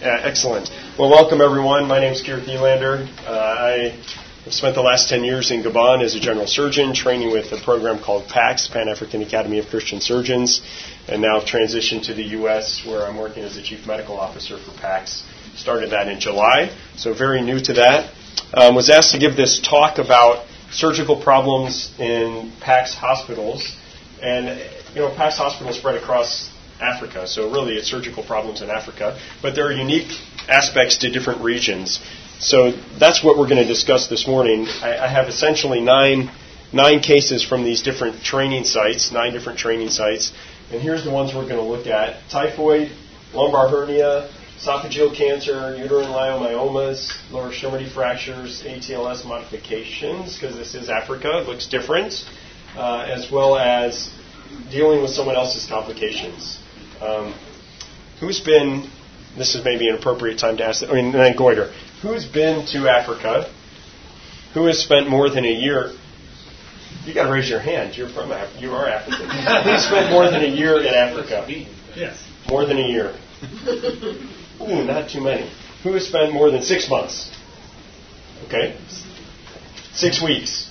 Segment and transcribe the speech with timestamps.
[0.00, 0.70] Uh, excellent.
[0.96, 1.88] Well, welcome everyone.
[1.88, 3.04] My name is Keir Thelander.
[3.26, 4.00] Uh, I
[4.44, 7.60] have spent the last 10 years in Gabon as a general surgeon, training with a
[7.64, 10.62] program called PAACS, Pan African Academy of Christian Surgeons,
[11.08, 12.86] and now I've transitioned to the U.S.
[12.86, 15.24] where I'm working as a chief medical officer for PAACS.
[15.56, 18.14] Started that in July, so very new to that.
[18.54, 23.76] Um, was asked to give this talk about surgical problems in PAACS hospitals,
[24.22, 24.60] and
[24.94, 27.26] you know, PAACS hospitals spread across Africa.
[27.26, 30.12] So really, it's surgical problems in Africa, but there are unique
[30.48, 32.00] aspects to different regions.
[32.40, 34.66] So that's what we're going to discuss this morning.
[34.82, 36.30] I, I have essentially nine
[36.72, 40.32] nine cases from these different training sites, nine different training sites,
[40.70, 42.92] and here's the ones we're going to look at: typhoid,
[43.32, 51.38] lumbar hernia, esophageal cancer, uterine leiomyomas, lower extremity fractures, ATLS modifications, because this is Africa,
[51.38, 52.24] it looks different,
[52.76, 54.10] uh, as well as
[54.70, 56.58] dealing with someone else's complications.
[57.00, 57.34] Um,
[58.20, 58.90] who's been,
[59.36, 61.72] this is maybe an appropriate time to ask, I mean, then goiter.
[62.02, 63.52] Who's been to Africa?
[64.54, 65.92] Who has spent more than a year?
[67.04, 67.96] You got to raise your hand.
[67.96, 68.60] You're from Africa.
[68.60, 69.26] You are African.
[69.64, 71.44] Who's spent more than a year in Africa?
[71.96, 72.22] Yes.
[72.48, 73.14] More than a year.
[74.60, 75.50] Ooh, not too many.
[75.82, 77.30] Who has spent more than six months?
[78.46, 78.76] Okay.
[79.94, 80.70] Six weeks.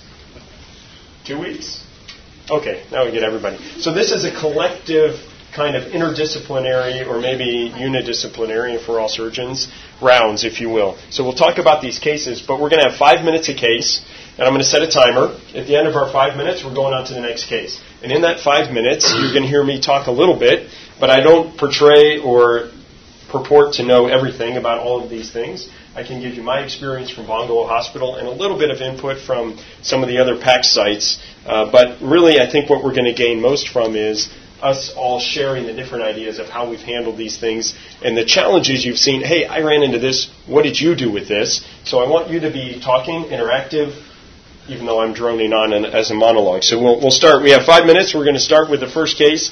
[1.26, 1.84] Two weeks?
[2.50, 3.58] Okay, now we get everybody.
[3.80, 5.20] So this is a collective
[5.54, 10.98] kind of interdisciplinary or maybe unidisciplinary for all surgeons rounds, if you will.
[11.10, 14.06] So we'll talk about these cases, but we're going to have five minutes a case,
[14.38, 15.40] and I'm going to set a timer.
[15.56, 17.82] At the end of our five minutes, we're going on to the next case.
[18.04, 21.10] And in that five minutes, you're going to hear me talk a little bit, but
[21.10, 22.70] I don't portray or
[23.30, 25.70] purport to know everything about all of these things.
[25.96, 29.20] I can give you my experience from Bongolo Hospital and a little bit of input
[29.20, 31.20] from some of the other PAC sites.
[31.46, 34.30] Uh, but really, I think what we're going to gain most from is
[34.62, 38.84] us all sharing the different ideas of how we've handled these things and the challenges
[38.84, 39.22] you've seen.
[39.22, 40.30] Hey, I ran into this.
[40.48, 41.66] What did you do with this?
[41.84, 44.04] So I want you to be talking, interactive,
[44.68, 46.64] even though I'm droning on as a monologue.
[46.64, 47.44] So we'll, we'll start.
[47.44, 48.14] We have five minutes.
[48.14, 49.52] We're going to start with the first case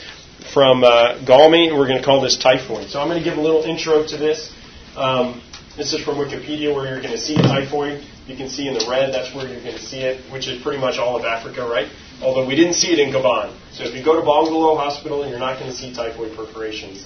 [0.53, 1.77] from uh, Galmi.
[1.77, 2.89] We're going to call this typhoid.
[2.89, 4.53] So I'm going to give a little intro to this.
[4.95, 5.41] Um,
[5.77, 8.03] this is from Wikipedia where you're going to see typhoid.
[8.27, 10.61] You can see in the red, that's where you're going to see it, which is
[10.63, 11.89] pretty much all of Africa, right?
[12.21, 13.55] Although we didn't see it in Gabon.
[13.71, 17.05] So if you go to Bongolo Hospital, you're not going to see typhoid perforations.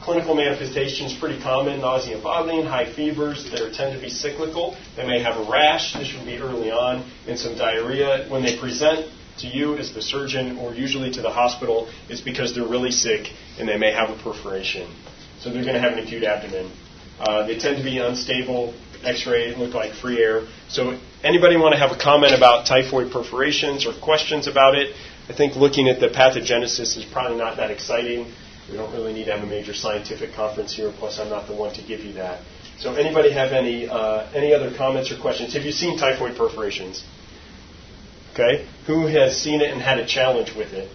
[0.00, 3.48] Clinical manifestations pretty common: nausea and vomiting, high fevers.
[3.50, 4.76] They tend to be cyclical.
[4.96, 5.94] They may have a rash.
[5.94, 8.26] This would be early on, and some diarrhea.
[8.28, 12.54] When they present to you as the surgeon, or usually to the hospital, it's because
[12.54, 14.92] they're really sick and they may have a perforation.
[15.40, 16.72] So they're going to have an acute abdomen.
[17.20, 18.74] Uh, they tend to be unstable.
[19.04, 20.46] X-ray look like free air.
[20.68, 24.94] So anybody want to have a comment about typhoid perforations or questions about it?
[25.28, 28.32] I think looking at the pathogenesis is probably not that exciting.
[28.70, 30.92] We don't really need to have a major scientific conference here.
[30.96, 32.42] Plus, I'm not the one to give you that.
[32.78, 35.54] So anybody have any uh, any other comments or questions?
[35.54, 37.04] Have you seen typhoid perforations?
[38.34, 38.66] Okay.
[38.86, 40.88] Who has seen it and had a challenge with it?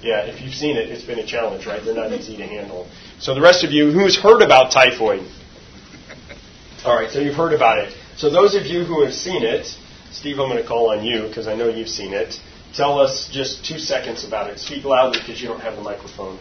[0.00, 1.84] Yeah, if you've seen it, it's been a challenge, right?
[1.84, 2.88] They're not easy to handle.
[3.18, 5.28] So the rest of you, who's heard about typhoid?
[6.84, 7.92] All right, so you've heard about it.
[8.18, 9.66] So those of you who have seen it,
[10.10, 12.34] Steve, I'm going to call on you because I know you've seen it.
[12.74, 14.58] Tell us just two seconds about it.
[14.58, 16.40] Speak loudly because you don't have the microphone.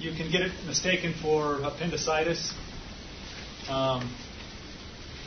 [0.00, 2.52] You can get it mistaken for appendicitis.
[3.68, 4.12] Um,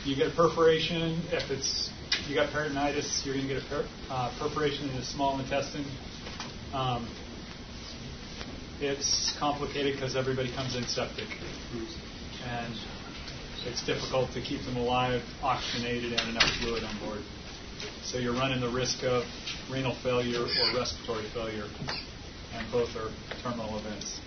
[0.04, 1.22] you get a perforation.
[1.32, 1.88] If it's
[2.28, 5.86] you got peritonitis, you're going to get a per, uh, perforation in the small intestine.
[6.74, 7.08] Um,
[8.78, 11.28] it's complicated because everybody comes in septic,
[12.44, 12.74] and
[13.64, 17.20] it's difficult to keep them alive, oxygenated, and enough fluid on board.
[18.02, 19.24] So you're running the risk of
[19.70, 21.66] renal failure or respiratory failure,
[22.54, 23.10] and both are
[23.42, 24.20] terminal events.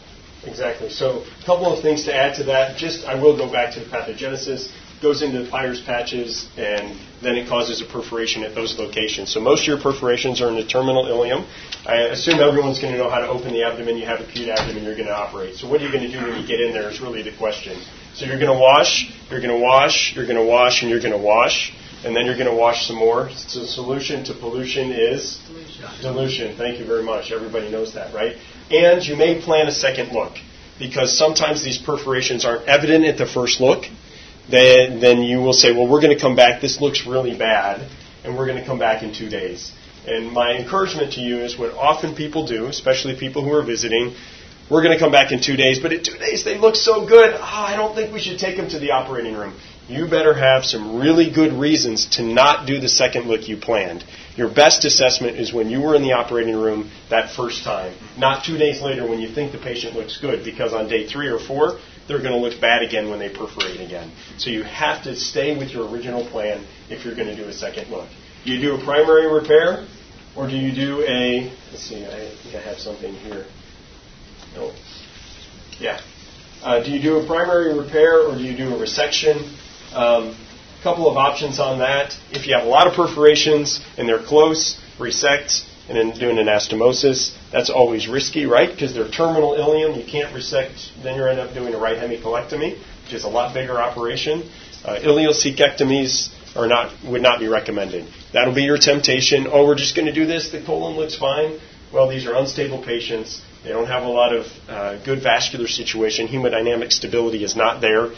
[0.46, 0.90] Exactly.
[0.90, 2.78] So a couple of things to add to that.
[2.78, 4.72] Just I will go back to the pathogenesis.
[5.02, 9.32] Goes into the Peyer's patches, and then it causes a perforation at those locations.
[9.32, 11.48] So most of your perforations are in the terminal ileum.
[11.88, 13.96] I assume everyone's going to know how to open the abdomen.
[13.96, 15.56] You have acute abdomen, you're going to operate.
[15.56, 17.32] So what are you going to do when you get in there is really the
[17.38, 17.80] question.
[18.20, 21.00] So you're going to wash, you're going to wash, you're going to wash, and you're
[21.00, 21.72] going to wash,
[22.04, 23.30] and then you're going to wash some more.
[23.30, 26.02] So the solution to pollution is dilution.
[26.02, 26.58] dilution.
[26.58, 27.32] Thank you very much.
[27.32, 28.36] Everybody knows that, right?
[28.70, 30.34] And you may plan a second look
[30.78, 33.86] because sometimes these perforations aren't evident at the first look.
[34.52, 36.60] Then, then you will say, well, we're going to come back.
[36.60, 37.90] This looks really bad,
[38.26, 39.72] and we're going to come back in two days.
[40.06, 44.14] And my encouragement to you is what often people do, especially people who are visiting.
[44.70, 47.08] We're going to come back in two days, but in two days they look so
[47.08, 47.34] good.
[47.34, 49.60] Oh, I don't think we should take them to the operating room.
[49.88, 54.04] You better have some really good reasons to not do the second look you planned.
[54.36, 58.44] Your best assessment is when you were in the operating room that first time, not
[58.46, 61.40] two days later when you think the patient looks good, because on day three or
[61.40, 64.12] four, they're going to look bad again when they perforate again.
[64.38, 67.54] So you have to stay with your original plan if you're going to do a
[67.54, 68.08] second look.
[68.46, 69.88] Do you do a primary repair,
[70.36, 73.48] or do you do a, let's see, I think I have something here.
[75.80, 76.02] Yeah.
[76.64, 79.56] Uh, do you do a primary repair, or do you do a resection?
[79.94, 80.36] Um,
[80.84, 82.16] couple of options on that.
[82.32, 86.38] If you have a lot of perforations and they're close, resect and then do an
[86.38, 87.36] anastomosis.
[87.52, 88.70] That's always risky, right?
[88.70, 89.98] Because they're terminal ileum.
[89.98, 90.92] You can't resect.
[91.02, 94.50] Then you end up doing a right hemicolectomy, which is a lot bigger operation.
[94.86, 98.08] Uh, ileocecectomies are not would not be recommended.
[98.34, 99.48] That'll be your temptation.
[99.52, 100.52] Oh, we're just going to do this.
[100.52, 101.60] The colon looks fine.
[101.92, 103.42] Well, these are unstable patients.
[103.64, 106.28] They don't have a lot of uh, good vascular situation.
[106.28, 108.12] Hemodynamic stability is not there,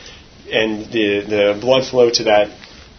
[0.52, 2.52] and the the blood flow to that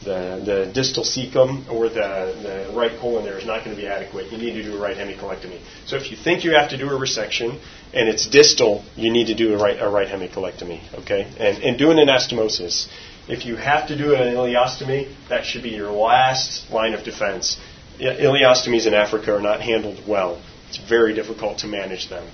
[0.05, 3.87] the, the distal cecum or the, the right colon there is not going to be
[3.87, 4.31] adequate.
[4.33, 5.61] You need to do a right hemicolectomy.
[5.87, 7.61] So if you think you have to do a resection
[7.93, 11.33] and it's distal, you need to do a right, a right hemicolectomy, okay?
[11.39, 12.89] And, and do an anastomosis.
[13.29, 17.61] If you have to do an ileostomy, that should be your last line of defense.
[18.01, 20.43] Ileostomies in Africa are not handled well.
[20.73, 22.27] It's very difficult to manage them.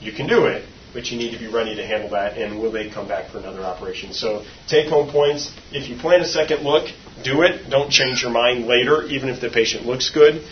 [0.00, 2.72] You can do it, but you need to be ready to handle that, and will
[2.72, 4.12] they come back for another operation?
[4.12, 5.52] So, take home points.
[5.70, 6.88] If you plan a second look,
[7.22, 7.70] do it.
[7.70, 10.42] Don't change your mind later, even if the patient looks good.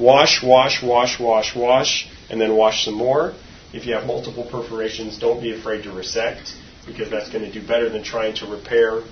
[0.00, 3.34] Wash, wash, wash, wash, wash, and then wash some more.
[3.72, 6.54] If you have multiple perforations, don't be afraid to resect,
[6.86, 9.02] because that's going to do better than trying to repair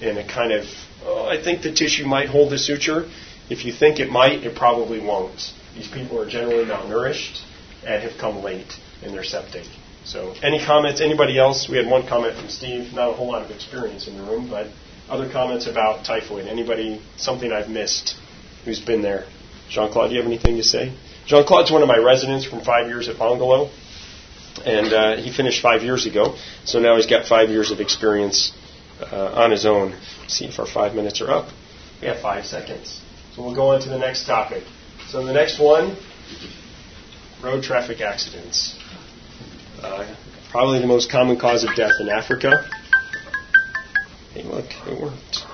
[0.00, 0.64] in a kind of,
[1.04, 3.10] oh, I think the tissue might hold the suture.
[3.50, 5.52] If you think it might, it probably won't.
[5.76, 7.42] These people are generally malnourished
[7.86, 9.66] and have come late in their septic.
[10.04, 11.00] So, any comments?
[11.00, 11.68] Anybody else?
[11.68, 12.92] We had one comment from Steve.
[12.94, 14.68] Not a whole lot of experience in the room, but
[15.08, 16.46] other comments about typhoid.
[16.46, 17.02] Anybody?
[17.16, 18.14] Something I've missed?
[18.64, 19.26] Who's been there?
[19.68, 20.94] Jean Claude, do you have anything to say?
[21.26, 23.70] Jean Claude's one of my residents from five years at Bongolo,
[24.64, 26.36] and uh, he finished five years ago.
[26.64, 28.52] So now he's got five years of experience
[29.00, 29.90] uh, on his own.
[30.20, 31.48] Let's see if our five minutes are up.
[32.00, 33.00] We have five seconds.
[33.34, 34.62] So we'll go on to the next topic.
[35.08, 35.96] So the next one
[37.42, 38.76] road traffic accidents.
[39.80, 40.14] Uh,
[40.50, 42.68] probably the most common cause of death in Africa.
[44.34, 45.44] Hey, look, it worked.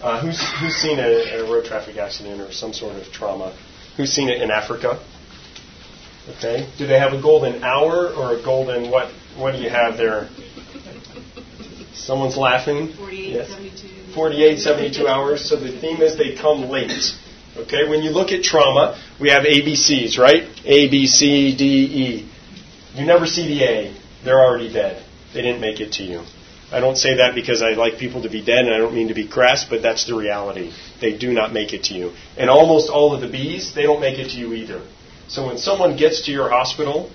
[0.00, 3.56] Uh, who's, who's seen a, a, road traffic accident or some sort of trauma?
[3.96, 5.02] Who's seen it in Africa?
[6.36, 6.70] Okay.
[6.78, 9.12] Do they have a golden hour or a golden what?
[9.36, 10.28] What do you have there?
[11.94, 12.92] Someone's laughing.
[12.94, 13.48] 48, yes.
[13.50, 14.03] 72.
[14.14, 15.48] 48, 72 hours.
[15.48, 16.92] So the theme is they come late.
[17.56, 20.48] Okay, when you look at trauma, we have ABCs, right?
[20.64, 22.30] A, B, C, D, E.
[22.94, 23.96] You never see the A.
[24.24, 25.04] They're already dead.
[25.32, 26.22] They didn't make it to you.
[26.72, 29.08] I don't say that because I like people to be dead and I don't mean
[29.08, 30.72] to be crass, but that's the reality.
[31.00, 32.12] They do not make it to you.
[32.36, 34.82] And almost all of the B's, they don't make it to you either.
[35.28, 37.10] So when someone gets to your hospital,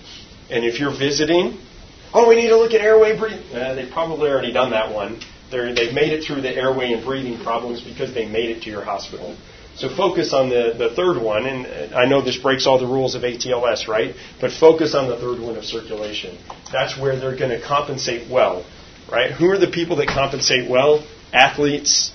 [0.49, 1.59] and if you're visiting,
[2.13, 3.43] oh, we need to look at airway breathing.
[3.51, 5.19] Eh, they've probably already done that one.
[5.51, 8.83] They've made it through the airway and breathing problems because they made it to your
[8.83, 9.35] hospital.
[9.75, 13.15] So focus on the, the third one, and I know this breaks all the rules
[13.15, 14.13] of ATLS, right?
[14.41, 16.37] But focus on the third one of circulation.
[16.71, 18.65] That's where they're going to compensate well,
[19.09, 19.31] right?
[19.31, 21.07] Who are the people that compensate well?
[21.31, 22.11] Athletes,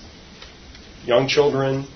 [1.06, 1.86] young children,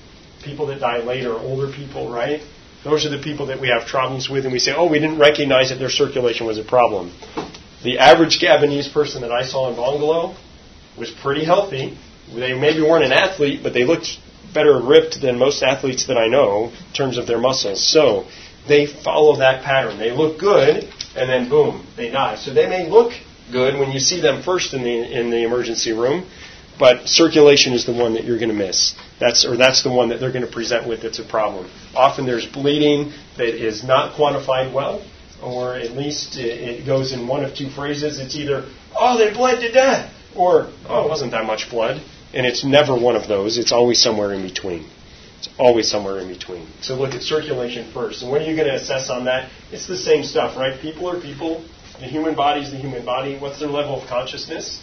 [0.42, 2.40] people that die later, older people, right?
[2.82, 5.18] Those are the people that we have problems with, and we say, oh, we didn't
[5.18, 7.12] recognize that their circulation was a problem.
[7.84, 10.36] The average Gabonese person that I saw in Bongolo
[10.98, 11.96] was pretty healthy.
[12.34, 14.18] They maybe weren't an athlete, but they looked
[14.52, 17.86] better ripped than most athletes that I know in terms of their muscles.
[17.86, 18.26] So
[18.66, 19.98] they follow that pattern.
[19.98, 20.84] They look good,
[21.16, 22.36] and then boom, they die.
[22.36, 23.12] So they may look
[23.50, 26.28] good when you see them first in the in the emergency room,
[26.78, 28.94] but circulation is the one that you're going to miss.
[29.18, 31.70] That's or that's the one that they're going to present with that's a problem.
[31.94, 35.04] Often there's bleeding that is not quantified well,
[35.42, 38.18] or at least it, it goes in one of two phrases.
[38.18, 42.00] It's either oh they bled to death, or oh it wasn't that much blood.
[42.32, 43.58] And it's never one of those.
[43.58, 44.88] It's always somewhere in between.
[45.38, 46.66] It's always somewhere in between.
[46.80, 48.22] So look at circulation first.
[48.22, 49.50] And what are you going to assess on that?
[49.72, 50.78] It's the same stuff, right?
[50.80, 51.64] People are people.
[52.00, 53.38] The human body is the human body.
[53.38, 54.82] What's their level of consciousness?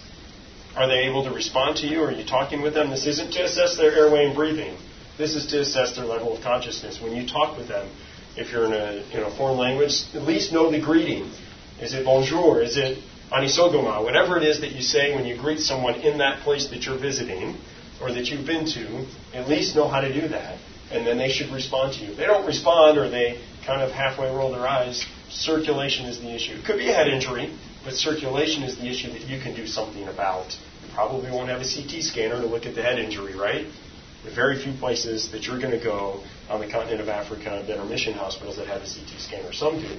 [0.75, 2.03] Are they able to respond to you?
[2.03, 2.89] Are you talking with them?
[2.89, 4.77] This isn't to assess their airway and breathing.
[5.17, 6.99] This is to assess their level of consciousness.
[7.01, 7.89] When you talk with them,
[8.35, 11.31] if you're in a, in a foreign language, at least know the greeting.
[11.81, 12.61] Is it bonjour?
[12.61, 12.97] Is it
[13.31, 16.85] anisogoma, whatever it is that you say when you greet someone in that place that
[16.85, 17.57] you're visiting
[18.01, 20.59] or that you've been to, at least know how to do that.
[20.91, 22.11] And then they should respond to you.
[22.11, 26.33] If they don't respond or they kind of halfway roll their eyes, circulation is the
[26.33, 26.53] issue.
[26.53, 29.65] It could be a head injury, but circulation is the issue that you can do
[29.65, 30.51] something about.
[30.83, 33.65] You probably won't have a CT scanner to look at the head injury, right?
[34.23, 37.77] The very few places that you're going to go on the continent of Africa that
[37.79, 39.53] are mission hospitals that have a CT scanner.
[39.53, 39.89] Some do.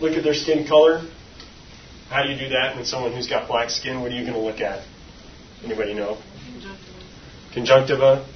[0.00, 1.02] Look at their skin color
[2.08, 4.00] How do you do that in someone who's got black skin?
[4.00, 4.86] What are you going to look at?
[5.62, 6.18] Anybody know?
[7.54, 8.26] Conjunctiva.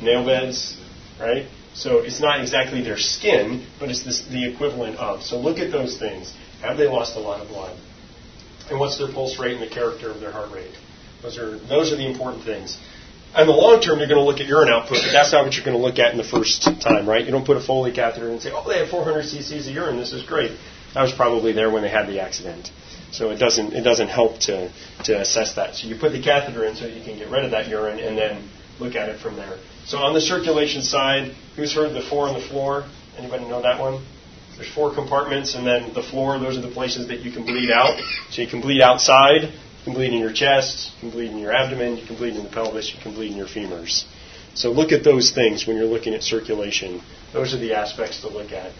[0.00, 0.76] Nail beds,
[1.20, 1.46] right?
[1.74, 5.22] So it's not exactly their skin, but it's this, the equivalent of.
[5.22, 6.32] So look at those things.
[6.62, 7.76] Have they lost a lot of blood?
[8.70, 10.74] And what's their pulse rate and the character of their heart rate?
[11.20, 12.78] Those are those are the important things.
[13.36, 15.56] In the long term, you're going to look at urine output, but that's not what
[15.56, 17.24] you're going to look at in the first time, right?
[17.24, 19.74] You don't put a Foley catheter in and say, "Oh, they have 400 cc's of
[19.74, 19.96] urine.
[19.96, 20.52] This is great."
[20.94, 22.70] That was probably there when they had the accident,
[23.10, 24.72] so it doesn't it doesn't help to
[25.04, 25.74] to assess that.
[25.74, 28.16] So you put the catheter in so you can get rid of that urine, and
[28.16, 28.48] then
[28.78, 29.58] look at it from there.
[29.86, 32.88] So on the circulation side, who's heard the four on the floor?
[33.18, 34.04] Anybody know that one?
[34.56, 36.38] There's four compartments, and then the floor.
[36.38, 38.00] Those are the places that you can bleed out.
[38.30, 39.42] So you can bleed outside.
[39.42, 40.92] You can bleed in your chest.
[40.94, 41.96] You can bleed in your abdomen.
[41.96, 42.92] You can bleed in the pelvis.
[42.94, 44.04] You can bleed in your femurs.
[44.54, 47.02] So look at those things when you're looking at circulation.
[47.32, 48.72] Those are the aspects to look at.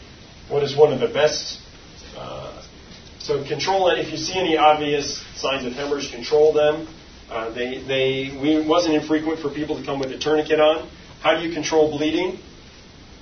[0.49, 1.59] What is one of the best?
[2.17, 2.63] Uh,
[3.19, 3.99] so control it.
[3.99, 6.87] If you see any obvious signs of hemorrhage, control them.
[7.31, 10.89] Uh, they, they, we, it wasn't infrequent for people to come with a tourniquet on.
[11.23, 12.39] How do you control bleeding?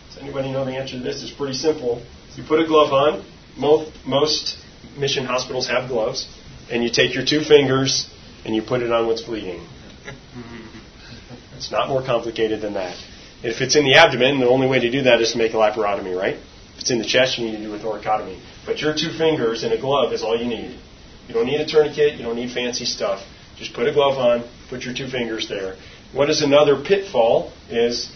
[0.08, 1.22] Does anybody know the answer to this?
[1.22, 2.04] It's pretty simple.
[2.34, 3.25] You put a glove on.
[3.56, 4.58] Most, most
[4.99, 6.28] mission hospitals have gloves.
[6.70, 8.11] And you take your two fingers
[8.44, 9.66] and you put it on what's bleeding.
[11.56, 12.96] It's not more complicated than that.
[13.44, 15.56] If it's in the abdomen, the only way to do that is to make a
[15.56, 16.38] laparotomy, right?
[16.82, 18.42] It's in the chest, you need to do a thoracotomy.
[18.66, 20.76] But your two fingers and a glove is all you need.
[21.28, 22.14] You don't need a tourniquet.
[22.14, 23.22] You don't need fancy stuff.
[23.56, 25.76] Just put a glove on, put your two fingers there.
[26.12, 28.10] What is another pitfall is,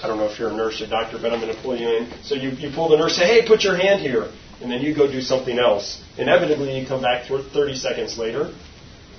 [0.00, 1.88] I don't know if you're a nurse or doctor, but I'm going to pull you
[1.88, 2.12] in.
[2.22, 4.30] So you, you pull the nurse, say, hey, put your hand here.
[4.60, 6.00] And then you go do something else.
[6.16, 8.52] Inevitably, you come back 30 seconds later.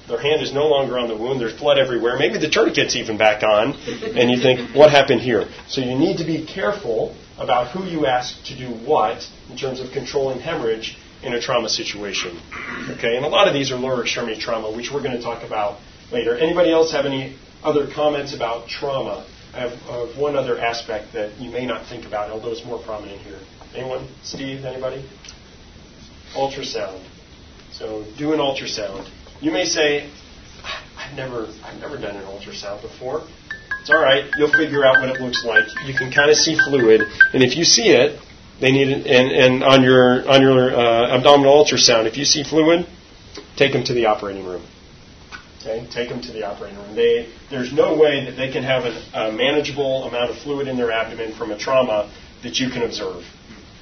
[0.07, 1.41] Their hand is no longer on the wound.
[1.41, 2.17] There's blood everywhere.
[2.17, 3.73] Maybe the tourniquet's even back on.
[3.73, 5.49] And you think, what happened here?
[5.67, 9.79] So you need to be careful about who you ask to do what in terms
[9.79, 12.39] of controlling hemorrhage in a trauma situation.
[12.91, 15.43] Okay, and a lot of these are lower extremity trauma, which we're going to talk
[15.43, 15.79] about
[16.11, 16.37] later.
[16.37, 19.27] Anybody else have any other comments about trauma?
[19.53, 23.21] I have one other aspect that you may not think about, although it's more prominent
[23.21, 23.39] here.
[23.75, 24.07] Anyone?
[24.23, 24.65] Steve?
[24.65, 25.07] Anybody?
[26.33, 27.05] Ultrasound.
[27.71, 29.09] So do an ultrasound.
[29.41, 30.09] You may say,
[30.97, 33.23] I've never, I've never done an ultrasound before.
[33.81, 34.29] It's all right.
[34.37, 35.65] You'll figure out what it looks like.
[35.85, 37.01] You can kind of see fluid,
[37.33, 38.21] and if you see it,
[38.59, 42.43] they need it, and, and on your on your uh, abdominal ultrasound, if you see
[42.43, 42.85] fluid,
[43.57, 44.63] take them to the operating room.
[45.61, 46.95] Okay, take them to the operating room.
[46.95, 50.77] They, there's no way that they can have a, a manageable amount of fluid in
[50.77, 52.11] their abdomen from a trauma
[52.43, 53.23] that you can observe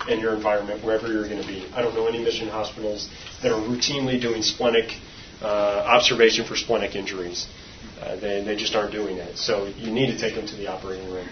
[0.08, 1.66] in your environment, wherever you're going to be.
[1.74, 3.10] I don't know any mission hospitals
[3.42, 4.92] that are routinely doing splenic
[5.42, 7.48] uh, observation for splenic injuries.
[8.02, 9.38] Uh, they, they just aren't doing that.
[9.38, 11.28] So you need to take them to the operating room.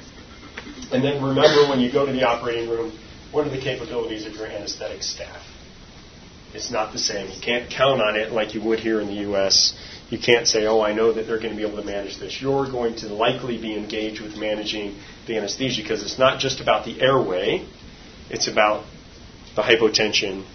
[0.92, 2.98] And then remember when you go to the operating room,
[3.32, 5.44] what are the capabilities of your anesthetic staff?
[6.54, 7.30] It's not the same.
[7.30, 9.78] You can't count on it like you would here in the U.S.
[10.10, 12.42] You can't say, oh, I know that they're going to be able to manage this.
[12.42, 16.86] You're going to likely be engaged with managing the anesthesia because it's not just about
[16.86, 17.68] the airway,
[18.30, 18.86] it's about
[19.56, 20.46] the hypotension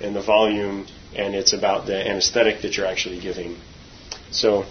[0.00, 0.86] and the volume,
[1.16, 3.58] and it's about the anesthetic that you're actually giving.
[4.30, 4.64] So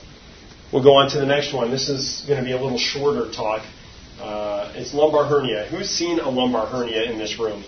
[0.71, 1.71] we'll go on to the next one.
[1.71, 3.65] This is going to be a little shorter talk.
[4.19, 5.65] Uh, it's lumbar hernia.
[5.65, 7.63] Who's seen a lumbar hernia in this room?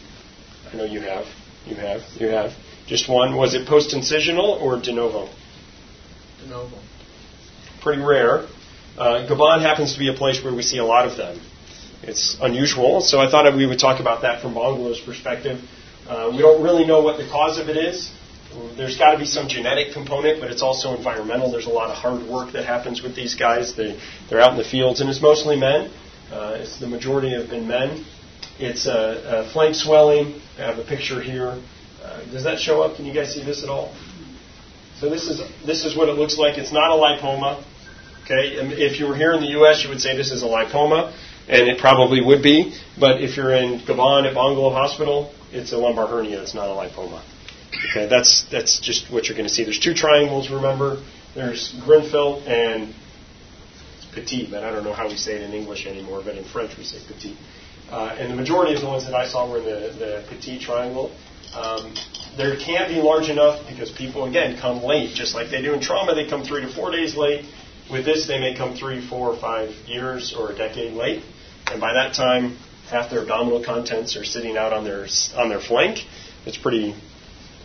[0.71, 1.25] I know you have.
[1.65, 2.01] You have.
[2.15, 2.51] You have.
[2.87, 3.35] Just one.
[3.35, 5.29] Was it post incisional or de novo?
[6.41, 6.77] De novo.
[7.81, 8.47] Pretty rare.
[8.97, 11.39] Uh, Gabon happens to be a place where we see a lot of them.
[12.03, 15.61] It's unusual, so I thought we would talk about that from Bongolo's perspective.
[16.07, 18.11] Uh, we don't really know what the cause of it is.
[18.75, 21.51] There's got to be some genetic component, but it's also environmental.
[21.51, 23.75] There's a lot of hard work that happens with these guys.
[23.75, 25.91] They, they're out in the fields, and it's mostly men.
[26.31, 28.05] Uh, it's the majority have been men.
[28.59, 30.41] It's a, a flank swelling.
[30.57, 31.61] I have a picture here.
[32.03, 32.95] Uh, does that show up?
[32.95, 33.93] Can you guys see this at all?
[34.99, 36.57] So this is this is what it looks like.
[36.57, 37.63] It's not a lipoma.
[38.23, 41.11] Okay, if you were here in the U.S., you would say this is a lipoma,
[41.49, 42.73] and it probably would be.
[42.99, 46.41] But if you're in Gabon at Bongolo Hospital, it's a lumbar hernia.
[46.43, 47.23] It's not a lipoma.
[47.89, 49.63] Okay, that's that's just what you're going to see.
[49.63, 50.49] There's two triangles.
[50.49, 52.93] Remember, there's Grynfeltt and
[54.13, 56.77] petit, but I don't know how we say it in English anymore, but in French
[56.77, 57.35] we say petit.
[57.89, 60.59] Uh, and the majority of the ones that I saw were in the, the petit
[60.59, 61.11] triangle.
[61.53, 61.93] Um,
[62.37, 65.81] there can't be large enough because people, again, come late, just like they do in
[65.81, 66.15] trauma.
[66.15, 67.45] They come three to four days late.
[67.91, 71.23] With this, they may come three, four, or five years or a decade late.
[71.67, 72.57] And by that time,
[72.89, 75.99] half their abdominal contents are sitting out on their on their flank.
[76.45, 76.95] It's pretty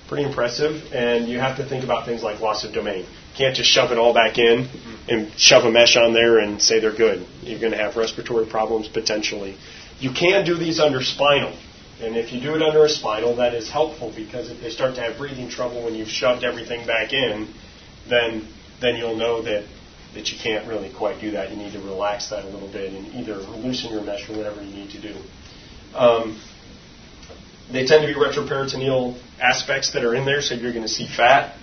[0.08, 0.92] pretty impressive.
[0.92, 3.98] And you have to think about things like loss of domain can't just shove it
[3.98, 4.68] all back in
[5.08, 7.26] and shove a mesh on there and say they're good.
[7.42, 9.56] You're going to have respiratory problems potentially.
[9.98, 11.56] You can do these under spinal.
[12.00, 14.94] And if you do it under a spinal, that is helpful because if they start
[14.96, 17.48] to have breathing trouble when you've shoved everything back in,
[18.08, 18.46] then
[18.80, 19.64] then you'll know that
[20.12, 21.50] that you can't really quite do that.
[21.50, 24.62] You need to relax that a little bit and either loosen your mesh or whatever
[24.62, 25.16] you need to do.
[25.94, 26.38] Um,
[27.70, 31.06] they tend to be retroperitoneal aspects that are in there, so you're going to see
[31.06, 31.58] fat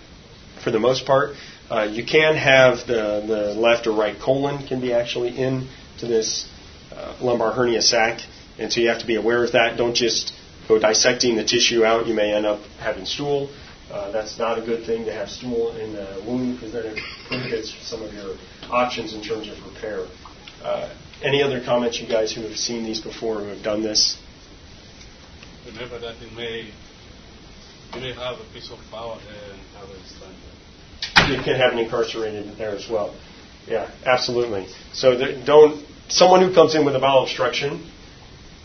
[0.63, 1.35] for the most part.
[1.69, 5.67] Uh, you can have the, the left or right colon can be actually in
[5.99, 6.49] to this
[6.91, 8.21] uh, lumbar hernia sac,
[8.59, 9.77] and so you have to be aware of that.
[9.77, 10.33] Don't just
[10.67, 12.05] go dissecting the tissue out.
[12.07, 13.49] You may end up having stool.
[13.91, 16.99] Uh, that's not a good thing to have stool in the wound because then it
[17.27, 18.35] prohibits some of your
[18.69, 20.07] options in terms of repair.
[20.63, 24.17] Uh, any other comments, you guys who have seen these before, who have done this?
[25.65, 26.71] Remember that you may
[27.93, 31.31] you may have a piece of power and have a stand.
[31.31, 33.15] You can have an incarcerated there as well.
[33.67, 34.67] Yeah, absolutely.
[34.93, 37.89] So don't someone who comes in with a bowel obstruction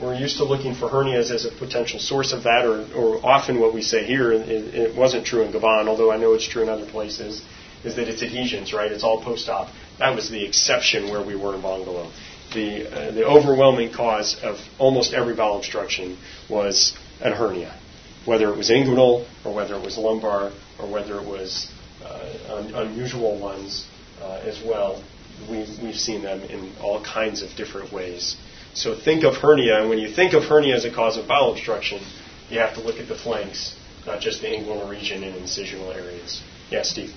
[0.01, 3.59] we're used to looking for hernias as a potential source of that, or, or often
[3.59, 6.63] what we say here, it, it wasn't true in Gabon, although I know it's true
[6.63, 7.43] in other places,
[7.85, 8.91] is that it's adhesions, right?
[8.91, 9.69] It's all post-op.
[9.99, 12.13] That was the exception where we were in Bongolo.
[12.55, 16.17] The, uh, the overwhelming cause of almost every bowel obstruction
[16.49, 17.79] was a hernia,
[18.25, 21.71] whether it was inguinal or whether it was lumbar or whether it was
[22.03, 23.87] uh, un- unusual ones
[24.23, 25.03] uh, as well.
[25.49, 28.37] We, we've seen them in all kinds of different ways.
[28.75, 31.53] So think of hernia, and when you think of hernia as a cause of bowel
[31.53, 32.03] obstruction,
[32.49, 33.77] you have to look at the flanks,
[34.07, 36.43] not just the inguinal region and incisional areas.
[36.71, 37.13] Yeah, Steve.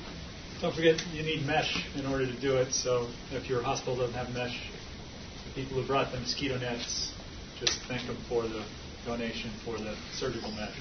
[0.61, 2.73] Don't forget you need mesh in order to do it.
[2.73, 4.69] So if your hospital doesn't have mesh,
[5.55, 7.13] people who brought the mosquito nets,
[7.59, 8.63] just thank them for the
[9.05, 10.71] donation for the surgical net.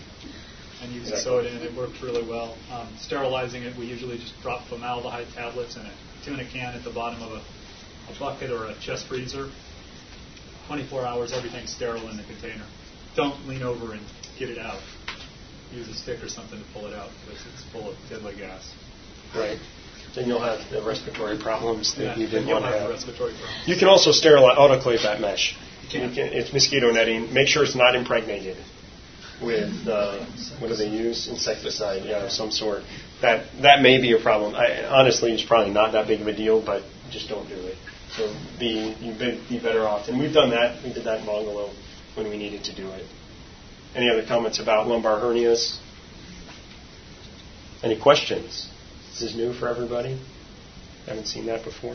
[0.82, 1.24] And you can exactly.
[1.24, 1.56] sew it in.
[1.62, 2.56] It works really well.
[2.72, 5.92] Um, sterilizing it, we usually just drop formaldehyde tablets in a
[6.24, 7.42] tuna can at the bottom of a,
[8.12, 9.50] a bucket or a chest freezer
[10.70, 12.64] 24 hours, everything's sterile in the container.
[13.16, 14.06] Don't lean over and
[14.38, 14.80] get it out.
[15.72, 18.72] Use a stick or something to pull it out because it's full of deadly gas.
[19.34, 19.58] Right.
[20.14, 22.90] Then you'll have the respiratory problems that yeah, you didn't want to have.
[22.90, 23.68] Respiratory problems.
[23.68, 25.56] You can also sterilize, autoclave that mesh.
[25.84, 27.32] You can, it's mosquito netting.
[27.32, 28.56] Make sure it's not impregnated
[29.42, 30.24] with uh,
[30.58, 31.28] what do they use?
[31.28, 32.82] Insecticide, yeah, of some sort.
[33.22, 34.54] That that may be a problem.
[34.54, 37.76] I, honestly, it's probably not that big of a deal, but just don't do it.
[38.16, 40.08] So be you be, be better off.
[40.08, 40.82] And we've done that.
[40.84, 41.72] We did that in Bongolo
[42.16, 43.06] when we needed to do it.
[43.94, 45.78] Any other comments about lumbar hernias?
[47.82, 48.68] Any questions?
[49.20, 50.18] This is new for everybody.
[51.04, 51.94] Haven't seen that before.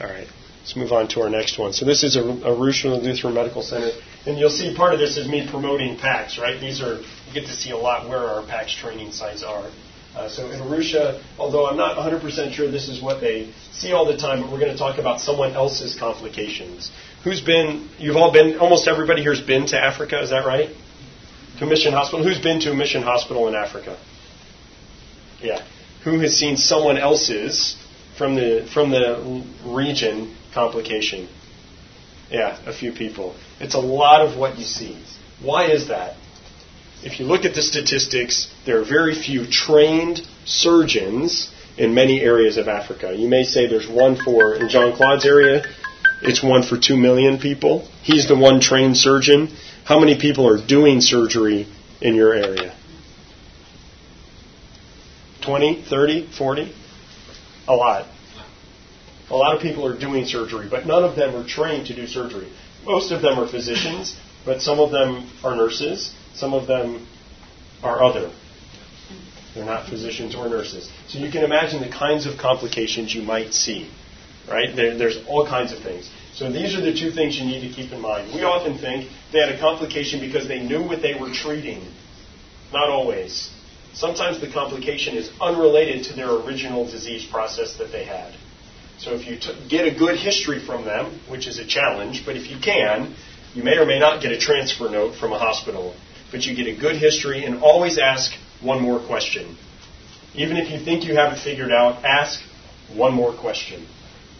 [0.00, 0.26] All right.
[0.58, 1.72] Let's move on to our next one.
[1.72, 3.92] So this is a, Arusha Lutheran Medical Center,
[4.26, 6.60] and you'll see part of this is me promoting PAACS, right?
[6.60, 9.70] These are you get to see a lot where our PAACS training sites are.
[10.16, 14.04] Uh, so in Arusha, although I'm not 100% sure this is what they see all
[14.04, 16.90] the time, but we're going to talk about someone else's complications.
[17.22, 20.70] Who's been, you've all been, almost everybody here has been to Africa, is that right?
[21.58, 22.26] To a mission hospital.
[22.26, 23.96] Who's been to a mission hospital in Africa?
[25.42, 25.64] Yeah.
[26.04, 27.76] Who has seen someone else's
[28.16, 31.28] from the, from the region complication?
[32.30, 33.36] Yeah, a few people.
[33.60, 35.02] It's a lot of what you see.
[35.40, 36.16] Why is that?
[37.02, 42.56] if you look at the statistics, there are very few trained surgeons in many areas
[42.56, 43.14] of Africa.
[43.14, 45.64] You may say there's one for, in Jean Claude's area,
[46.22, 47.88] it's one for two million people.
[48.02, 49.48] He's the one trained surgeon.
[49.84, 51.66] How many people are doing surgery
[52.00, 52.76] in your area?
[55.42, 56.74] 20, 30, 40?
[57.68, 58.06] A lot.
[59.30, 62.06] A lot of people are doing surgery, but none of them are trained to do
[62.06, 62.52] surgery.
[62.84, 67.06] Most of them are physicians, but some of them are nurses, some of them
[67.82, 68.32] are other.
[69.54, 70.90] They're not physicians or nurses.
[71.08, 73.90] So you can imagine the kinds of complications you might see.
[74.48, 74.74] Right?
[74.74, 76.10] There, there's all kinds of things.
[76.34, 78.34] So these are the two things you need to keep in mind.
[78.34, 81.86] We often think they had a complication because they knew what they were treating.
[82.72, 83.50] Not always.
[83.94, 88.34] Sometimes the complication is unrelated to their original disease process that they had.
[88.98, 92.36] So if you t- get a good history from them, which is a challenge, but
[92.36, 93.14] if you can,
[93.54, 95.94] you may or may not get a transfer note from a hospital
[96.32, 99.56] but you get a good history and always ask one more question.
[100.34, 102.42] Even if you think you have it figured out, ask
[102.94, 103.86] one more question.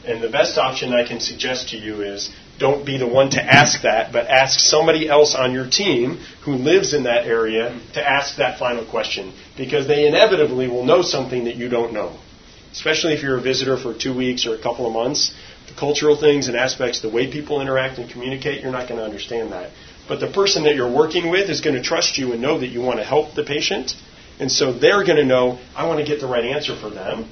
[0.06, 3.42] And the best option I can suggest to you is don't be the one to
[3.42, 8.08] ask that, but ask somebody else on your team who lives in that area to
[8.08, 12.16] ask that final question because they inevitably will know something that you don't know.
[12.70, 15.34] Especially if you're a visitor for two weeks or a couple of months,
[15.68, 19.04] the cultural things and aspects, the way people interact and communicate, you're not going to
[19.04, 19.70] understand that.
[20.08, 22.68] But the person that you're working with is going to trust you and know that
[22.68, 23.94] you want to help the patient.
[24.38, 27.28] And so they're going to know, I want to get the right answer for them.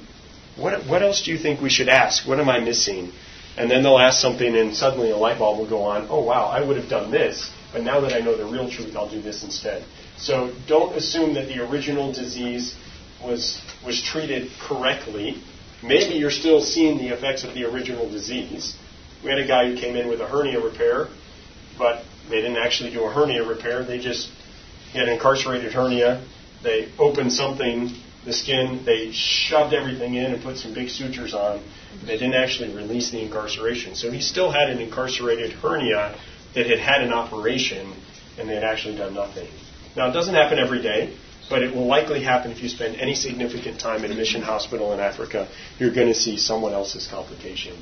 [0.55, 2.27] What, what else do you think we should ask?
[2.27, 3.11] What am I missing?
[3.57, 6.07] And then they'll ask something, and suddenly a light bulb will go on.
[6.09, 8.95] Oh, wow, I would have done this but now that I know the real truth,
[8.95, 9.85] I'll do this instead.
[10.17, 12.75] So don't assume that the original disease
[13.23, 15.41] was, was treated correctly.
[15.81, 18.75] Maybe you're still seeing the effects of the original disease.
[19.23, 21.07] We had a guy who came in with a hernia repair,
[21.77, 23.83] but they didn't actually do a hernia repair.
[23.83, 24.29] They just
[24.93, 26.23] had an incarcerated hernia.
[26.63, 27.91] They opened something,
[28.25, 31.63] the skin, they shoved everything in and put some big sutures on.
[32.05, 33.95] They didn't actually release the incarceration.
[33.95, 36.17] So he still had an incarcerated hernia
[36.55, 37.93] that had had an operation
[38.37, 39.49] and they had actually done nothing.
[39.95, 41.15] Now, it doesn't happen every day,
[41.49, 44.93] but it will likely happen if you spend any significant time in a mission hospital
[44.93, 45.49] in Africa.
[45.79, 47.77] You're going to see someone else's complication.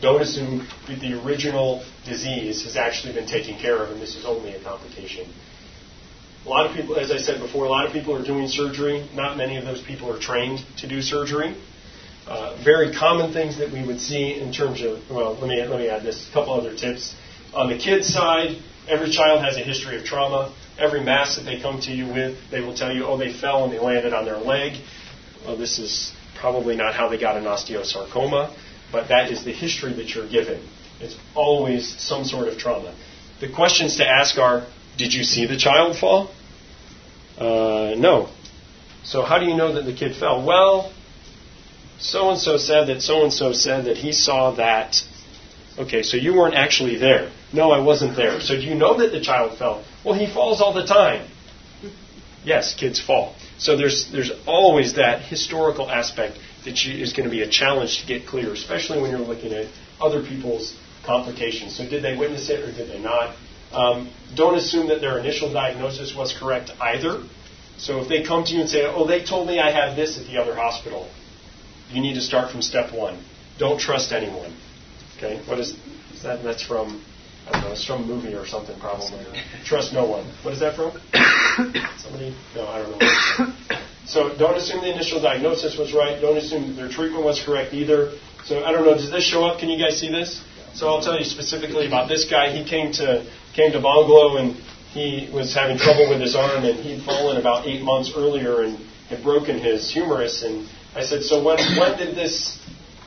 [0.00, 4.24] Don't assume that the original disease has actually been taken care of and this is
[4.24, 5.28] only a complication.
[6.46, 9.08] A lot of people, as I said before, a lot of people are doing surgery.
[9.14, 11.56] Not many of those people are trained to do surgery.
[12.28, 15.80] Uh, very common things that we would see in terms of, well, let me, let
[15.80, 17.14] me add this, a couple other tips.
[17.54, 20.54] On the kids' side, every child has a history of trauma.
[20.78, 23.64] Every mass that they come to you with, they will tell you, oh, they fell
[23.64, 24.78] and they landed on their leg.
[25.46, 28.54] Well, this is probably not how they got an osteosarcoma,
[28.92, 30.62] but that is the history that you're given.
[31.00, 32.94] It's always some sort of trauma.
[33.40, 34.66] The questions to ask are,
[34.98, 36.30] did you see the child fall?
[37.38, 38.28] Uh, no.
[39.04, 40.44] So how do you know that the kid fell?
[40.44, 40.92] Well,
[41.98, 45.02] so and so said that so and so said that he saw that.
[45.78, 47.30] Okay, so you weren't actually there.
[47.52, 48.40] No, I wasn't there.
[48.40, 49.84] So do you know that the child fell?
[50.04, 51.28] Well, he falls all the time.
[52.44, 53.34] Yes, kids fall.
[53.58, 58.00] So there's there's always that historical aspect that you, is going to be a challenge
[58.00, 59.66] to get clear, especially when you're looking at
[60.00, 61.76] other people's complications.
[61.76, 63.36] So did they witness it or did they not?
[63.72, 67.22] Um, don't assume that their initial diagnosis was correct either.
[67.76, 70.18] So if they come to you and say, "Oh, they told me I had this
[70.18, 71.08] at the other hospital,"
[71.90, 73.22] you need to start from step one.
[73.58, 74.54] Don't trust anyone.
[75.16, 75.76] Okay, what is,
[76.12, 76.42] is that?
[76.42, 77.02] That's from
[77.48, 77.72] I don't know.
[77.72, 79.24] It's from a movie or something probably.
[79.64, 80.26] Trust no one.
[80.42, 80.92] What is that from?
[81.98, 82.36] Somebody?
[82.54, 83.78] No, I don't know.
[84.06, 86.20] So don't assume the initial diagnosis was right.
[86.20, 88.12] Don't assume their treatment was correct either.
[88.44, 88.94] So I don't know.
[88.94, 89.60] Does this show up?
[89.60, 90.42] Can you guys see this?
[90.74, 92.50] So I'll tell you specifically about this guy.
[92.50, 94.54] He came to came to Bongolo and
[94.92, 98.78] he was having trouble with his arm and he'd fallen about eight months earlier and
[99.08, 100.42] had broken his humerus.
[100.42, 102.58] And I said, so when when did this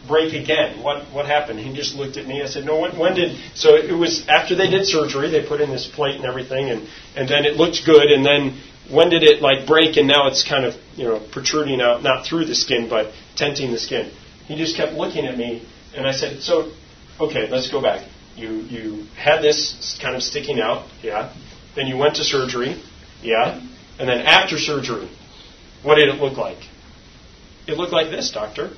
[0.07, 0.81] break again?
[0.83, 1.59] What what happened?
[1.59, 2.41] He just looked at me.
[2.41, 2.79] I said, no.
[2.79, 3.37] When, when did?
[3.55, 5.29] So it was after they did surgery.
[5.29, 8.11] They put in this plate and everything, and and then it looked good.
[8.11, 9.97] And then when did it like break?
[9.97, 13.71] And now it's kind of you know protruding out, not through the skin, but tenting
[13.71, 14.11] the skin.
[14.45, 15.65] He just kept looking at me,
[15.95, 16.71] and I said, so
[17.19, 18.07] okay, let's go back.
[18.35, 21.33] You you had this kind of sticking out, yeah.
[21.75, 22.81] Then you went to surgery,
[23.21, 23.61] yeah.
[23.99, 25.09] And then after surgery,
[25.83, 26.57] what did it look like?
[27.67, 28.71] It looked like this, doctor.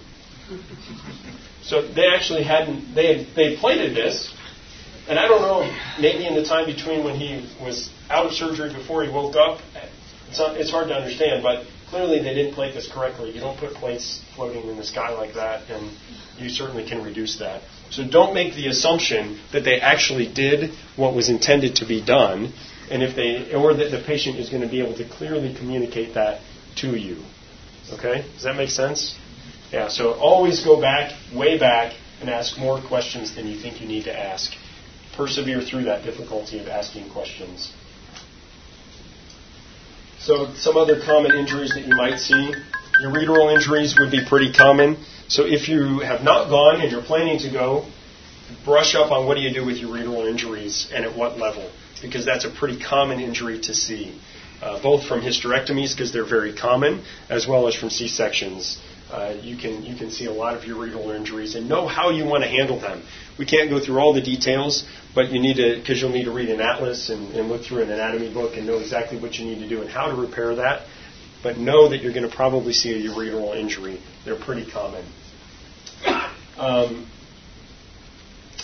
[1.63, 4.33] So they actually hadn't they had, they plated this,
[5.07, 5.61] and I don't know
[5.99, 9.61] maybe in the time between when he was out of surgery before he woke up,
[10.29, 13.31] it's, not, it's hard to understand, but clearly they didn't plate this correctly.
[13.31, 15.95] You don't put plates floating in the sky like that, and
[16.37, 17.61] you certainly can reduce that.
[17.91, 22.51] So don't make the assumption that they actually did what was intended to be done,
[22.89, 26.15] and if they or that the patient is going to be able to clearly communicate
[26.15, 26.41] that
[26.77, 27.23] to you.
[27.93, 29.15] Okay, does that make sense?
[29.71, 33.87] Yeah, so always go back, way back, and ask more questions than you think you
[33.87, 34.53] need to ask.
[35.15, 37.71] Persevere through that difficulty of asking questions.
[40.19, 42.53] So, some other common injuries that you might see.
[43.03, 44.97] Ureteral injuries would be pretty common.
[45.27, 47.85] So, if you have not gone and you're planning to go,
[48.63, 51.69] brush up on what do you do with ureteral injuries and at what level,
[52.01, 54.19] because that's a pretty common injury to see,
[54.63, 58.79] uh, both from hysterectomies, because they're very common, as well as from C sections
[59.13, 62.25] uh, you can you can see a lot of ureteral injuries and know how you
[62.25, 63.03] want to handle them.
[63.37, 66.31] We can't go through all the details, but you need to because you'll need to
[66.31, 69.45] read an atlas and, and look through an anatomy book and know exactly what you
[69.45, 70.87] need to do and how to repair that.
[71.43, 74.01] But know that you're going to probably see a ureteral injury.
[74.25, 75.05] They're pretty common.
[76.57, 77.07] Um,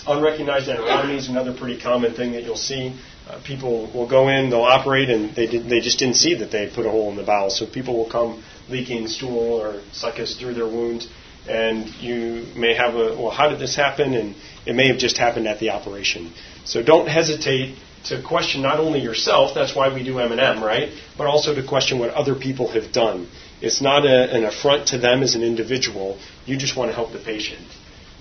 [0.06, 2.98] unrecognized aneurysm is another pretty common thing that you'll see.
[3.28, 6.50] Uh, people will go in, they'll operate, and they did, they just didn't see that
[6.50, 7.50] they put a hole in the bowel.
[7.50, 11.06] So people will come leaking stool or succus through their wound,
[11.48, 14.14] and you may have a well, how did this happen?
[14.14, 14.34] And
[14.66, 16.32] it may have just happened at the operation.
[16.64, 19.54] So don't hesitate to question not only yourself.
[19.54, 20.90] That's why we do M&M, right?
[21.18, 23.28] But also to question what other people have done.
[23.60, 26.18] It's not a, an affront to them as an individual.
[26.46, 27.66] You just want to help the patient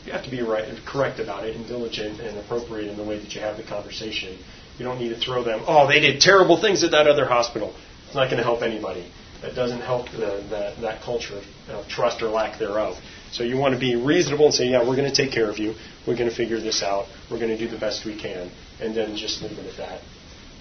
[0.06, 3.20] you have to be right, correct about it and diligent and appropriate in the way
[3.20, 4.38] that you have the conversation.
[4.80, 7.76] You don't need to throw them, oh, they did terrible things at that other hospital.
[8.06, 9.12] It's not going to help anybody.
[9.42, 12.98] That doesn't help the, the, that culture of, trust or lack thereof.
[13.32, 15.60] So you want to be reasonable and say, yeah, we're going to take care of
[15.60, 15.76] you.
[16.08, 17.08] We're going to figure this out.
[17.30, 18.52] We're going to do the best we can.
[18.82, 20.02] And then just leave it at that.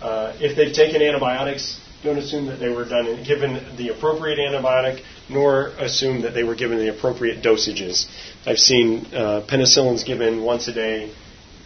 [0.04, 5.02] Uh, if they've taken antibiotics, don't assume that they were done given the appropriate antibiotic,
[5.28, 8.06] nor assume that they were given the appropriate dosages.
[8.46, 11.12] I've seen uh, penicillins given once a day,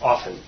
[0.00, 0.40] often,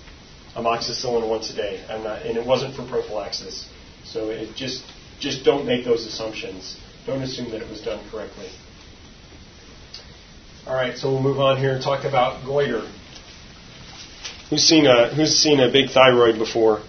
[0.56, 3.68] amoxicillin once a day, not, uh, and it wasn't for prophylaxis.
[4.04, 4.84] So it just
[5.18, 6.78] just don't make those assumptions.
[7.06, 8.48] Don't assume that it was done correctly.
[10.66, 12.88] All right, so we'll move on here and talk about goiter.
[14.50, 16.82] Who's seen a Who's seen a big thyroid before?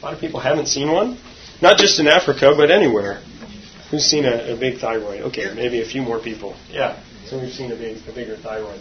[0.00, 1.16] A lot of people haven't seen one,
[1.60, 3.22] not just in Africa, but anywhere.
[3.90, 5.22] Who's seen a, a big thyroid?
[5.22, 6.56] Okay, maybe a few more people.
[6.68, 8.80] Yeah, so we've seen a big, a bigger thyroid.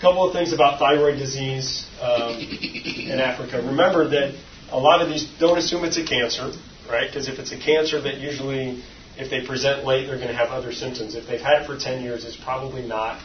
[0.00, 3.58] A couple of things about thyroid disease um, in Africa.
[3.58, 4.34] Remember that
[4.72, 6.52] a lot of these don't assume it's a cancer,
[6.88, 7.06] right?
[7.06, 8.82] Because if it's a cancer, that usually,
[9.18, 11.14] if they present late, they're going to have other symptoms.
[11.16, 13.20] If they've had it for 10 years, it's probably not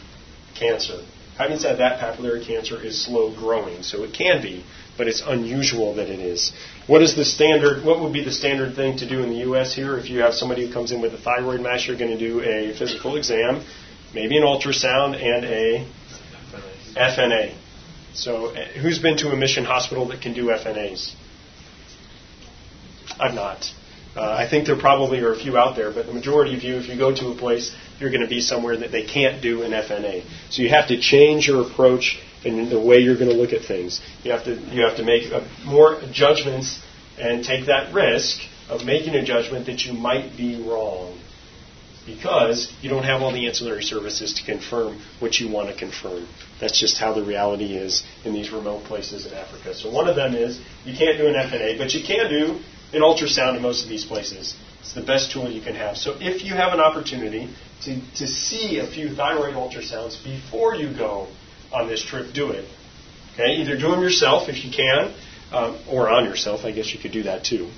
[0.59, 0.99] cancer.
[1.37, 4.65] Having said that, papillary cancer is slow growing, so it can be,
[4.97, 6.51] but it's unusual that it is.
[6.87, 7.85] What is the standard?
[7.85, 9.73] What would be the standard thing to do in the U.S.
[9.73, 9.97] here?
[9.97, 12.41] If you have somebody who comes in with a thyroid mass, you're going to do
[12.41, 13.63] a physical exam,
[14.13, 15.87] maybe an ultrasound, and a
[16.95, 17.55] FNA.
[18.13, 21.13] So, eh, who's been to a mission hospital that can do FNAs?
[23.19, 23.65] I've not.
[24.15, 26.75] Uh, I think there probably are a few out there, but the majority of you,
[26.75, 29.63] if you go to a place, you're going to be somewhere that they can't do
[29.63, 30.23] an FNA.
[30.49, 33.65] So you have to change your approach and the way you're going to look at
[33.65, 34.01] things.
[34.23, 36.79] You have to you have to make a, more judgments
[37.19, 41.19] and take that risk of making a judgment that you might be wrong
[42.05, 46.27] because you don't have all the ancillary services to confirm what you want to confirm.
[46.59, 49.73] That's just how the reality is in these remote places in Africa.
[49.73, 52.59] So one of them is you can't do an FNA, but you can do
[52.93, 54.55] an ultrasound in most of these places.
[54.81, 55.97] It's the best tool you can have.
[55.97, 57.49] So if you have an opportunity
[57.83, 61.27] to, to see a few thyroid ultrasounds before you go
[61.73, 62.69] on this trip, do it.
[63.33, 65.13] Okay, either do them yourself if you can,
[65.51, 66.63] um, or on yourself.
[66.63, 67.69] I guess you could do that too.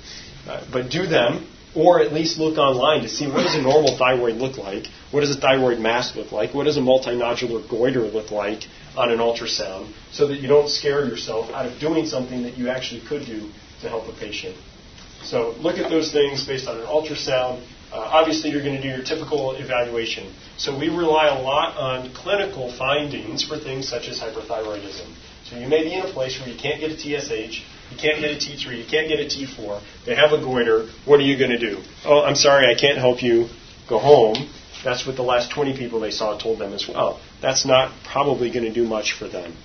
[0.46, 3.96] Uh, but do them, or at least look online to see what does a normal
[3.96, 8.00] thyroid look like, what does a thyroid mass look like, what does a multinodular goiter
[8.00, 8.64] look like
[8.96, 12.68] on an ultrasound, so that you don't scare yourself out of doing something that you
[12.68, 13.48] actually could do
[13.80, 14.56] to help a patient.
[15.22, 17.64] So look at those things based on an ultrasound.
[17.92, 20.34] Uh, obviously, you're going to do your typical evaluation.
[20.56, 25.08] So we rely a lot on clinical findings for things such as hyperthyroidism.
[25.44, 28.20] So you may be in a place where you can't get a TSH, you can't
[28.20, 29.82] get a T3, you can't get a T4.
[30.06, 30.88] They have a goiter.
[31.04, 31.82] What are you going to do?
[32.04, 33.48] Oh, I'm sorry, I can't help you.
[33.88, 34.50] Go home.
[34.84, 37.20] That's what the last 20 people they saw told them as well.
[37.40, 39.56] That's not probably going to do much for them.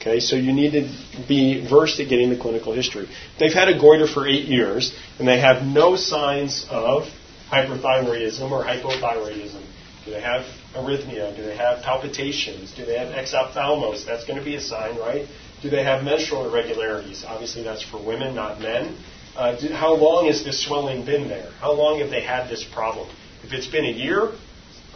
[0.00, 3.08] Okay, so you need to be versed at getting the clinical history.
[3.38, 7.08] They've had a goiter for eight years, and they have no signs of
[7.50, 9.64] hyperthyroidism or hypothyroidism.
[10.04, 11.36] Do they have arrhythmia?
[11.36, 12.72] Do they have palpitations?
[12.76, 14.06] Do they have exophthalmos?
[14.06, 15.26] That's going to be a sign, right?
[15.62, 17.24] Do they have menstrual irregularities?
[17.26, 18.96] Obviously, that's for women, not men.
[19.36, 21.50] Uh, how long has this swelling been there?
[21.60, 23.08] How long have they had this problem?
[23.44, 24.32] If it's been a year,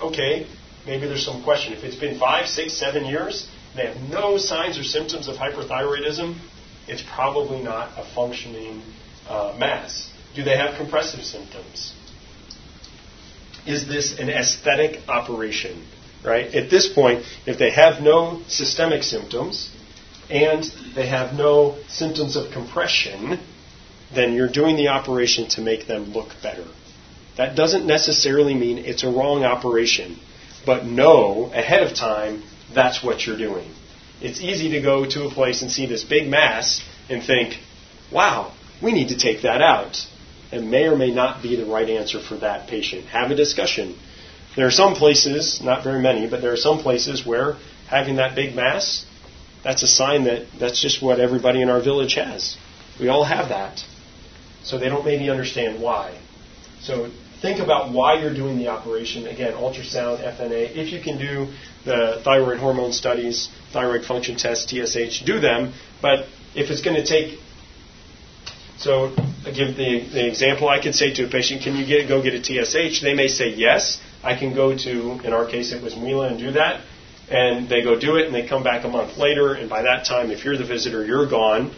[0.00, 0.46] okay,
[0.86, 1.72] maybe there's some question.
[1.72, 6.38] If it's been five, six, seven years, they have no signs or symptoms of hyperthyroidism,
[6.88, 8.82] it's probably not a functioning
[9.28, 10.12] uh, mass.
[10.34, 11.94] Do they have compressive symptoms?
[13.66, 15.86] Is this an aesthetic operation?
[16.24, 16.54] Right?
[16.54, 19.70] At this point, if they have no systemic symptoms
[20.32, 20.64] and
[20.94, 23.38] they have no symptoms of compression,
[24.14, 26.64] then you're doing the operation to make them look better.
[27.36, 30.18] That doesn't necessarily mean it's a wrong operation,
[30.64, 32.42] but know ahead of time
[32.74, 33.70] that's what you're doing.
[34.22, 37.58] It's easy to go to a place and see this big mass and think,
[38.10, 39.98] wow, we need to take that out.
[40.50, 43.06] It may or may not be the right answer for that patient.
[43.06, 43.98] Have a discussion.
[44.56, 47.56] There are some places, not very many, but there are some places where
[47.88, 49.04] having that big mass,
[49.64, 52.56] that's a sign that that's just what everybody in our village has.
[53.00, 53.82] We all have that.
[54.64, 56.18] So they don't maybe understand why.
[56.80, 59.26] So think about why you're doing the operation.
[59.26, 60.76] Again, ultrasound, FNA.
[60.76, 61.52] If you can do
[61.84, 65.72] the thyroid hormone studies, thyroid function tests, TSH, do them.
[66.00, 67.38] But if it's going to take,
[68.78, 69.14] so
[69.46, 72.22] I give the, the example, I could say to a patient, can you get, go
[72.22, 73.00] get a TSH?
[73.00, 74.00] They may say yes.
[74.22, 76.80] I can go to, in our case, it was Mouila and do that.
[77.32, 80.04] And they go do it, and they come back a month later, and by that
[80.04, 81.74] time, if you're the visitor, you're gone,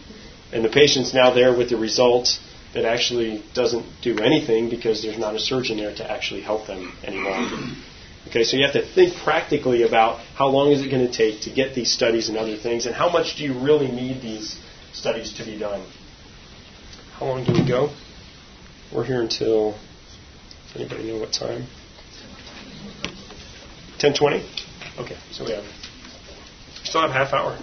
[0.52, 2.40] and the patient's now there with the results
[2.74, 6.92] that actually doesn't do anything because there's not a surgeon there to actually help them
[7.04, 7.56] any longer.
[8.26, 11.42] Okay, so you have to think practically about how long is it going to take
[11.42, 14.58] to get these studies and other things, and how much do you really need these
[14.92, 15.86] studies to be done?
[17.18, 17.90] How long do we go?
[18.92, 19.78] We're here until
[20.74, 21.66] anybody know what time?
[23.98, 24.53] 10:20.
[24.98, 25.64] Okay, so we have
[26.84, 27.58] still have half hour.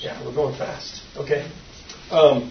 [0.00, 1.02] Yeah, we're going fast.
[1.16, 1.48] Okay.
[2.10, 2.50] Um,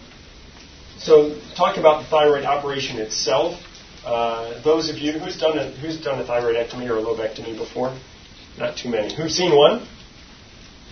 [0.98, 3.60] so, talk about the thyroid operation itself.
[4.06, 7.98] Uh, those of you who's done a who's done a thyroidectomy or a lobectomy before?
[8.58, 9.14] Not too many.
[9.14, 9.86] Who've seen one?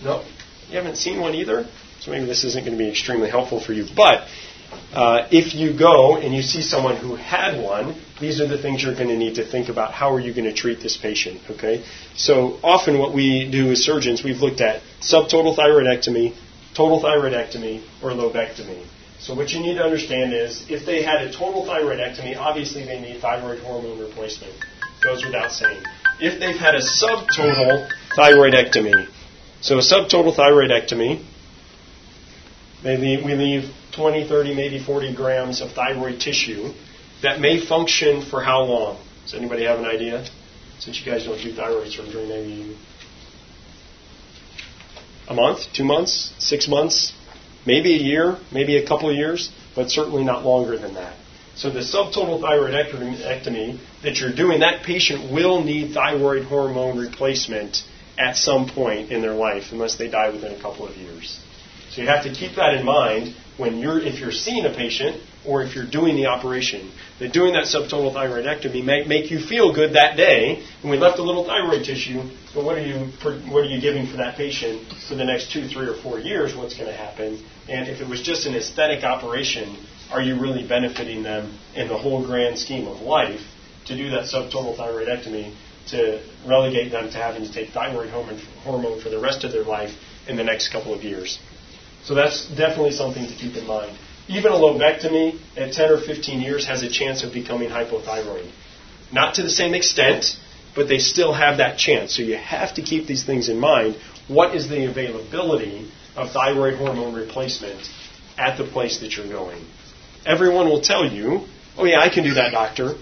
[0.02, 0.24] No,
[0.68, 1.66] you haven't seen one either.
[2.00, 3.86] So maybe this isn't going to be extremely helpful for you.
[3.94, 4.26] But
[4.92, 8.82] uh, if you go and you see someone who had one, these are the things
[8.82, 9.92] you're going to need to think about.
[9.92, 11.40] How are you going to treat this patient?
[11.50, 11.84] Okay.
[12.16, 16.36] So often what we do as surgeons, we've looked at subtotal thyroidectomy,
[16.74, 18.84] total thyroidectomy, or lobectomy.
[19.20, 23.00] So what you need to understand is if they had a total thyroidectomy, obviously they
[23.00, 24.52] need thyroid hormone replacement.
[25.02, 25.82] Goes without saying.
[26.20, 29.08] If they've had a subtotal thyroidectomy,
[29.60, 31.24] so a subtotal thyroidectomy,
[32.82, 36.72] leave, we leave 20, 30, maybe 40 grams of thyroid tissue
[37.22, 39.02] that may function for how long?
[39.24, 40.26] Does anybody have an idea?
[40.78, 42.76] Since you guys don't do thyroid surgery, maybe
[45.28, 47.12] a month, two months, six months,
[47.66, 51.16] maybe a year, maybe a couple of years, but certainly not longer than that.
[51.54, 57.82] So the subtotal thyroidectomy that you're doing, that patient will need thyroid hormone replacement
[58.18, 61.38] at some point in their life, unless they die within a couple of years.
[61.90, 65.20] So you have to keep that in mind when you're, if you're seeing a patient
[65.46, 66.90] or if you're doing the operation.
[67.18, 71.18] That doing that subtotal thyroidectomy may make you feel good that day, and we left
[71.18, 72.22] a little thyroid tissue.
[72.54, 73.12] But what are you
[73.52, 76.56] what are you giving for that patient for the next two, three, or four years?
[76.56, 77.44] What's going to happen?
[77.68, 79.76] And if it was just an aesthetic operation,
[80.10, 83.42] are you really benefiting them in the whole grand scheme of life
[83.86, 85.54] to do that subtotal thyroidectomy
[85.88, 89.92] to relegate them to having to take thyroid hormone for the rest of their life
[90.26, 91.38] in the next couple of years?
[92.04, 93.96] So that's definitely something to keep in mind.
[94.28, 98.50] Even a lobectomy at 10 or 15 years has a chance of becoming hypothyroid.
[99.12, 100.36] Not to the same extent,
[100.74, 102.16] but they still have that chance.
[102.16, 103.96] So you have to keep these things in mind.
[104.28, 107.88] What is the availability of thyroid hormone replacement
[108.38, 109.64] at the place that you're going?
[110.24, 112.94] Everyone will tell you, oh, yeah, I can do that, doctor.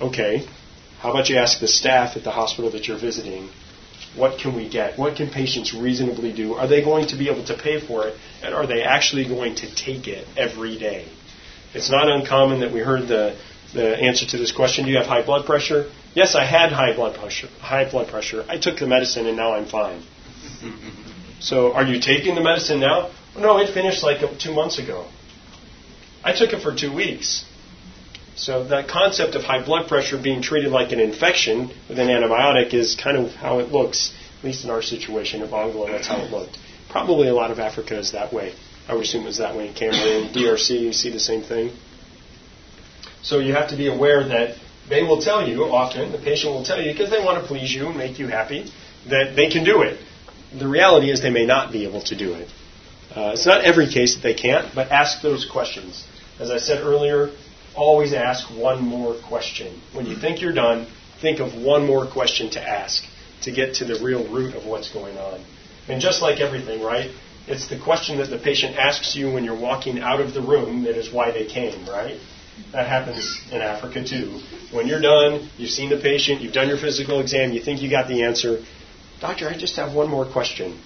[0.00, 0.46] Okay.
[0.98, 3.50] How about you ask the staff at the hospital that you're visiting
[4.16, 4.98] what can we get?
[4.98, 6.54] What can patients reasonably do?
[6.54, 8.16] Are they going to be able to pay for it?
[8.42, 11.06] And are they actually going to take it every day?
[11.74, 13.38] It's not uncommon that we heard the,
[13.72, 14.84] the answer to this question.
[14.84, 15.90] Do you have high blood pressure?
[16.14, 17.48] Yes, I had high blood pressure.
[17.60, 18.44] High blood pressure.
[18.48, 20.02] I took the medicine and now I'm fine.
[21.40, 23.10] so, are you taking the medicine now?
[23.38, 25.06] no, it finished like two months ago.
[26.24, 27.44] I took it for two weeks.
[28.40, 32.72] So that concept of high blood pressure being treated like an infection with an antibiotic
[32.72, 36.22] is kind of how it looks, at least in our situation at Bongolo, that's how
[36.22, 36.56] it looked.
[36.88, 38.54] Probably a lot of Africa is that way.
[38.88, 40.32] I would assume it was that way in Cameroon.
[40.32, 41.70] DRC, you see the same thing.
[43.22, 44.56] So you have to be aware that
[44.88, 47.70] they will tell you often, the patient will tell you, because they want to please
[47.70, 48.72] you and make you happy,
[49.10, 50.00] that they can do it.
[50.58, 52.48] The reality is they may not be able to do it.
[53.14, 56.06] Uh, it's not every case that they can't, but ask those questions.
[56.38, 57.30] As I said earlier,
[57.74, 59.80] always ask one more question.
[59.92, 60.86] When you think you're done,
[61.20, 63.04] think of one more question to ask
[63.42, 65.44] to get to the real root of what's going on.
[65.88, 67.10] And just like everything, right?
[67.46, 70.84] It's the question that the patient asks you when you're walking out of the room
[70.84, 72.20] that is why they came, right?
[72.72, 74.40] That happens in Africa too.
[74.72, 77.90] When you're done, you've seen the patient, you've done your physical exam, you think you
[77.90, 78.62] got the answer.
[79.20, 80.80] Doctor, I just have one more question.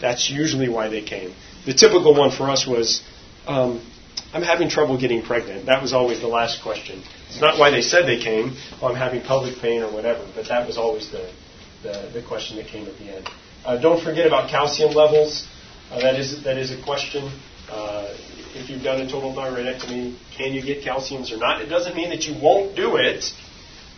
[0.00, 1.34] That's usually why they came.
[1.66, 3.02] The typical one for us was,
[3.46, 3.84] um,
[4.32, 5.66] I'm having trouble getting pregnant.
[5.66, 7.02] That was always the last question.
[7.28, 10.48] It's not why they said they came, oh, I'm having pelvic pain or whatever, but
[10.48, 11.32] that was always the,
[11.82, 13.28] the, the question that came at the end.
[13.64, 15.48] Uh, don't forget about calcium levels.
[15.90, 17.32] Uh, that, is, that is a question.
[17.70, 18.14] Uh,
[18.54, 21.62] if you've done a total thyroidectomy, can you get calciums or not?
[21.62, 23.24] It doesn't mean that you won't do it,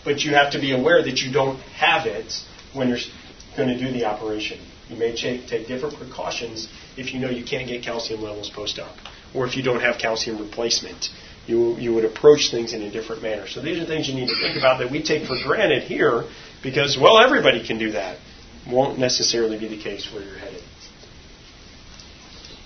[0.05, 2.33] but you have to be aware that you don't have it
[2.73, 2.99] when you're
[3.57, 4.61] going to do the operation.
[4.89, 8.79] You may take, take different precautions if you know you can't get calcium levels post
[8.79, 8.97] op
[9.35, 11.09] or if you don't have calcium replacement.
[11.47, 13.49] You, you would approach things in a different manner.
[13.49, 16.25] So these are things you need to think about that we take for granted here
[16.63, 18.19] because, well, everybody can do that.
[18.69, 20.63] Won't necessarily be the case where you're headed.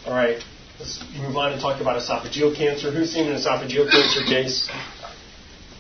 [0.07, 0.43] All right,
[0.79, 2.91] let's move on and talk about esophageal cancer.
[2.91, 4.69] Who's seen an esophageal cancer case?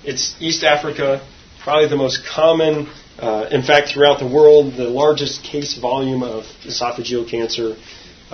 [0.03, 1.26] It's East Africa,
[1.62, 6.45] probably the most common, uh, in fact, throughout the world, the largest case volume of
[6.64, 7.76] esophageal cancer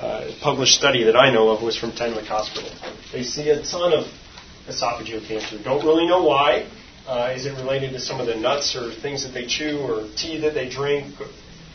[0.01, 2.71] uh, published study that I know of was from Tenwek Hospital.
[3.13, 4.07] They see a ton of
[4.67, 5.63] esophageal cancer.
[5.63, 6.67] Don't really know why.
[7.07, 10.09] Uh, is it related to some of the nuts or things that they chew or
[10.17, 11.15] tea that they drink?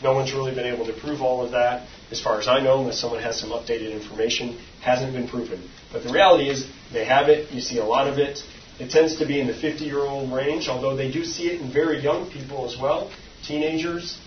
[0.02, 1.86] No one's really been able to prove all of that.
[2.10, 5.68] As far as I know, unless someone has some updated information, hasn't been proven.
[5.92, 7.52] But the reality is they have it.
[7.52, 8.40] You see a lot of it.
[8.78, 11.60] It tends to be in the 50 year old range, although they do see it
[11.60, 13.10] in very young people as well,
[13.44, 14.18] teenagers.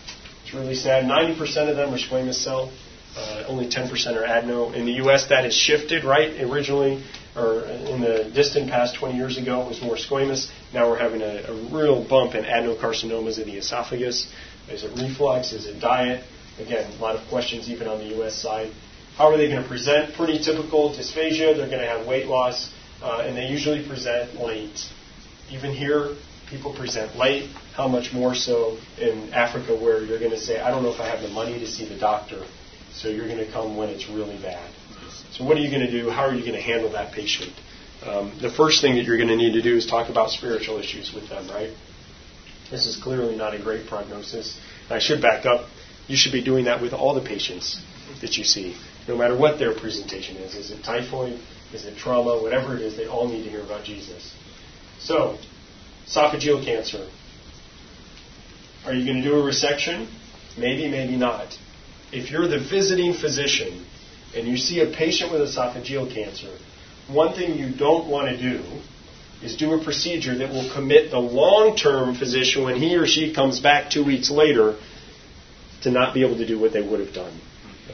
[0.43, 1.03] It's really sad.
[1.03, 2.71] 90% of them are squamous cell
[3.15, 4.71] Uh, only 10% are adeno.
[4.71, 6.41] In the U.S., that has shifted, right?
[6.41, 7.03] Originally,
[7.35, 10.49] or in the distant past 20 years ago, it was more squamous.
[10.73, 14.31] Now we're having a, a real bump in adenocarcinomas of the esophagus.
[14.69, 15.53] Is it reflux?
[15.53, 16.23] Is it diet?
[16.59, 18.35] Again, a lot of questions even on the U.S.
[18.35, 18.71] side.
[19.15, 20.13] How are they going to present?
[20.13, 21.55] Pretty typical dysphagia.
[21.55, 24.79] They're going to have weight loss, uh, and they usually present late.
[25.51, 26.15] Even here,
[26.49, 27.49] people present late.
[27.73, 30.99] How much more so in Africa, where you're going to say, I don't know if
[30.99, 32.45] I have the money to see the doctor,
[32.99, 34.69] so you're going to come when it's really bad.
[35.31, 36.09] So, what are you going to do?
[36.09, 37.53] How are you going to handle that patient?
[38.03, 40.79] Um, the first thing that you're going to need to do is talk about spiritual
[40.79, 41.71] issues with them, right?
[42.69, 44.59] This is clearly not a great prognosis.
[44.89, 45.67] I should back up.
[46.07, 47.81] You should be doing that with all the patients
[48.21, 48.75] that you see,
[49.07, 50.55] no matter what their presentation is.
[50.55, 51.39] Is it typhoid?
[51.73, 52.41] Is it trauma?
[52.41, 54.33] Whatever it is, they all need to hear about Jesus.
[54.99, 55.37] So,
[56.05, 57.07] esophageal cancer.
[58.85, 60.09] Are you going to do a resection?
[60.57, 61.57] Maybe, maybe not.
[62.11, 63.85] If you're the visiting physician
[64.35, 66.57] and you see a patient with esophageal cancer,
[67.07, 68.63] one thing you don't want to do
[69.41, 73.33] is do a procedure that will commit the long term physician when he or she
[73.33, 74.77] comes back two weeks later
[75.81, 77.39] to not be able to do what they would have done.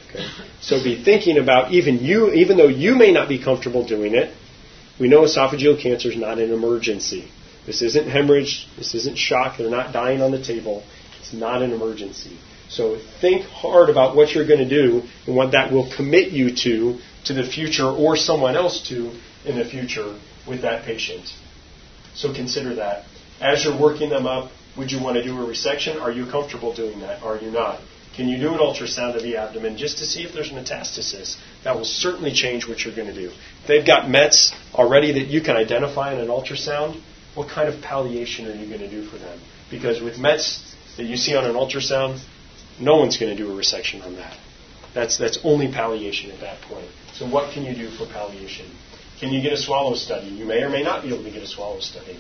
[0.10, 0.26] Okay?
[0.60, 4.34] So be thinking about even you, even though you may not be comfortable doing it,
[5.00, 7.30] we know esophageal cancer is not an emergency.
[7.66, 8.68] This isn't hemorrhage.
[8.78, 9.58] This isn't shock.
[9.58, 10.84] They're not dying on the table.
[11.20, 12.38] It's not an emergency.
[12.70, 16.56] So think hard about what you're going to do and what that will commit you
[16.56, 19.12] to to the future or someone else to
[19.46, 21.32] in the future with that patient.
[22.14, 23.06] So consider that.
[23.42, 26.02] As you're working them up, would you want to do a resection?
[26.02, 27.24] Are you comfortable doing that?
[27.24, 27.82] Are you not?
[28.16, 31.38] Can you do an ultrasound of the abdomen just to see if there's metastasis?
[31.66, 33.32] That will certainly change what you're going to do.
[33.68, 37.02] They've got METs already that you can identify in an ultrasound,
[37.34, 39.38] what kind of palliation are you going to do for them?
[39.70, 42.24] Because with METs that you see on an ultrasound,
[42.80, 44.38] no one's going to do a resection on that.
[44.94, 46.88] That's, that's only palliation at that point.
[47.14, 48.66] So what can you do for palliation?
[49.20, 50.28] Can you get a swallow study?
[50.28, 52.18] You may or may not be able to get a swallow study.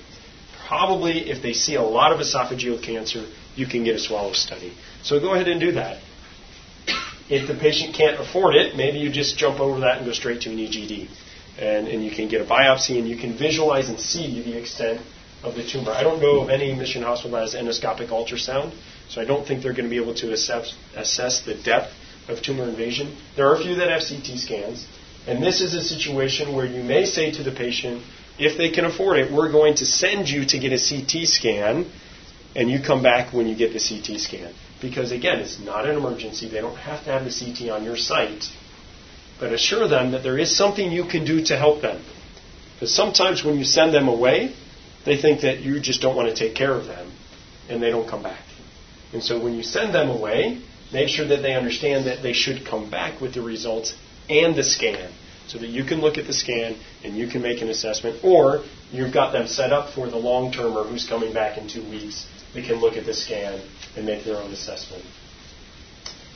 [0.67, 3.25] Probably, if they see a lot of esophageal cancer,
[3.55, 4.73] you can get a swallow study.
[5.03, 6.01] So go ahead and do that.
[7.29, 10.41] If the patient can't afford it, maybe you just jump over that and go straight
[10.41, 11.09] to an EGD.
[11.57, 15.01] And, and you can get a biopsy and you can visualize and see the extent
[15.43, 15.91] of the tumor.
[15.91, 18.73] I don't know of any mission hospital that has endoscopic ultrasound,
[19.09, 21.93] so I don't think they're going to be able to assess, assess the depth
[22.27, 23.15] of tumor invasion.
[23.35, 24.85] There are a few that have CT scans,
[25.27, 28.03] and this is a situation where you may say to the patient,
[28.37, 31.89] if they can afford it, we're going to send you to get a CT scan,
[32.55, 34.53] and you come back when you get the CT scan.
[34.81, 36.49] Because again, it's not an emergency.
[36.49, 38.45] They don't have to have the CT on your site.
[39.39, 42.03] But assure them that there is something you can do to help them.
[42.73, 44.53] Because sometimes when you send them away,
[45.05, 47.11] they think that you just don't want to take care of them,
[47.69, 48.44] and they don't come back.
[49.15, 50.61] And so when you send them away,
[50.91, 53.93] make sure that they understand that they should come back with the results
[54.29, 55.09] and the scan
[55.47, 58.65] so that you can look at the scan and you can make an assessment, or
[58.91, 62.27] you've got them set up for the long termer who's coming back in two weeks.
[62.53, 63.61] They can look at the scan
[63.95, 65.05] and make their own assessment.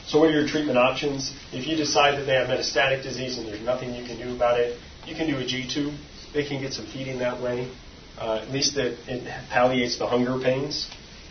[0.07, 1.33] So, what are your treatment options?
[1.51, 4.57] If you decide that they have metastatic disease and there's nothing you can do about
[4.57, 5.95] it, you can do a G tube.
[6.33, 7.69] They can get some feeding that way.
[8.17, 10.89] Uh, at least it, it palliates the hunger pains.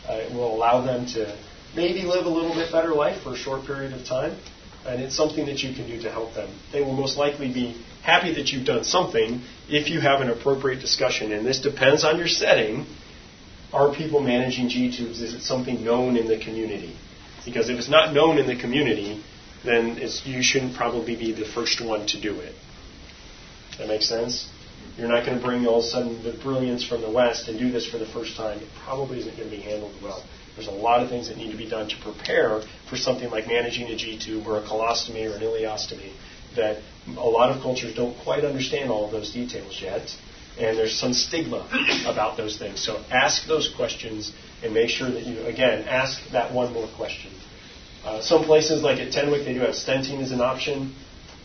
[0.09, 1.39] Uh, it will allow them to
[1.77, 4.39] maybe live a little bit better life for a short period of time.
[4.87, 6.49] And it's something that you can do to help them.
[6.73, 10.81] They will most likely be happy that you've done something if you have an appropriate
[10.81, 11.33] discussion.
[11.33, 12.87] And this depends on your setting.
[13.73, 15.21] Are people managing G tubes?
[15.21, 16.97] Is it something known in the community?
[17.45, 19.23] Because if it's not known in the community,
[19.65, 22.55] then you shouldn't probably be the first one to do it.
[23.77, 24.49] That makes sense?
[24.99, 27.57] You're not going to bring all of a sudden the brilliance from the West and
[27.57, 28.59] do this for the first time.
[28.59, 30.25] It probably isn't going to be handled well.
[30.57, 33.47] There's a lot of things that need to be done to prepare for something like
[33.47, 36.13] managing a G tube or a colostomy or an ileostomy
[36.57, 40.11] that a lot of cultures don't quite understand all of those details yet.
[40.59, 41.69] And there's some stigma
[42.05, 42.85] about those things.
[42.85, 44.33] So ask those questions
[44.65, 47.31] and make sure that you, again, ask that one more question.
[48.05, 50.97] Uh, some places, like at Tenwek, they do have stenting as an option.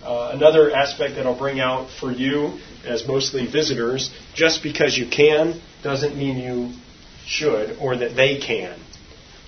[0.04, 5.08] Uh, another aspect that I'll bring out for you, as mostly visitors, just because you
[5.10, 6.74] can doesn't mean you
[7.26, 8.78] should or that they can.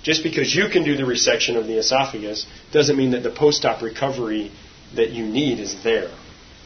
[0.01, 3.65] Just because you can do the resection of the esophagus doesn't mean that the post
[3.65, 4.51] op recovery
[4.95, 6.11] that you need is there.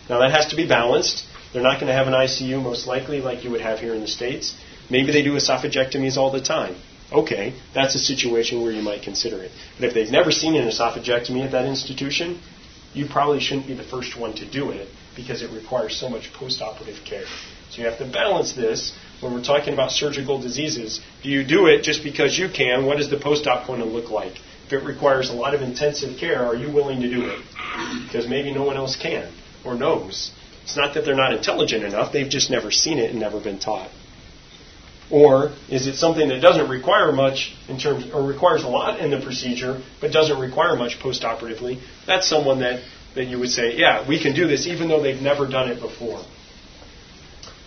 [0.09, 1.23] Now, that has to be balanced.
[1.53, 4.01] They're not going to have an ICU, most likely, like you would have here in
[4.01, 4.55] the States.
[4.89, 6.75] Maybe they do esophagectomies all the time.
[7.11, 9.51] Okay, that's a situation where you might consider it.
[9.79, 12.39] But if they've never seen an esophagectomy at that institution,
[12.93, 16.31] you probably shouldn't be the first one to do it because it requires so much
[16.33, 17.25] postoperative care.
[17.69, 21.01] So you have to balance this when we're talking about surgical diseases.
[21.21, 22.85] Do you do it just because you can?
[22.85, 24.33] What is the post op going to look like?
[24.65, 27.41] If it requires a lot of intensive care, are you willing to do it?
[28.05, 29.31] Because maybe no one else can
[29.63, 30.31] or knows.
[30.63, 33.59] It's not that they're not intelligent enough, they've just never seen it and never been
[33.59, 33.89] taught.
[35.11, 39.09] Or is it something that doesn't require much in terms, or requires a lot in
[39.09, 41.81] the procedure, but doesn't require much postoperatively?
[42.05, 42.83] That's someone that,
[43.15, 45.81] that you would say, yeah, we can do this even though they've never done it
[45.81, 46.23] before.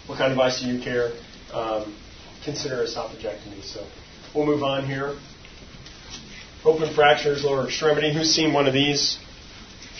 [0.07, 1.13] What kind of ICU care?
[1.53, 1.97] Um,
[2.45, 3.63] consider esophagectomy.
[3.65, 3.85] So
[4.35, 5.17] we'll move on here.
[6.65, 8.15] Open fractures, lower extremity.
[8.15, 9.19] Who's seen one of these?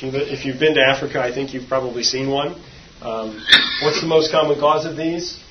[0.01, 2.61] If you've been to Africa, I think you've probably seen one.
[3.01, 3.45] Um,
[3.83, 5.42] what's the most common cause of these?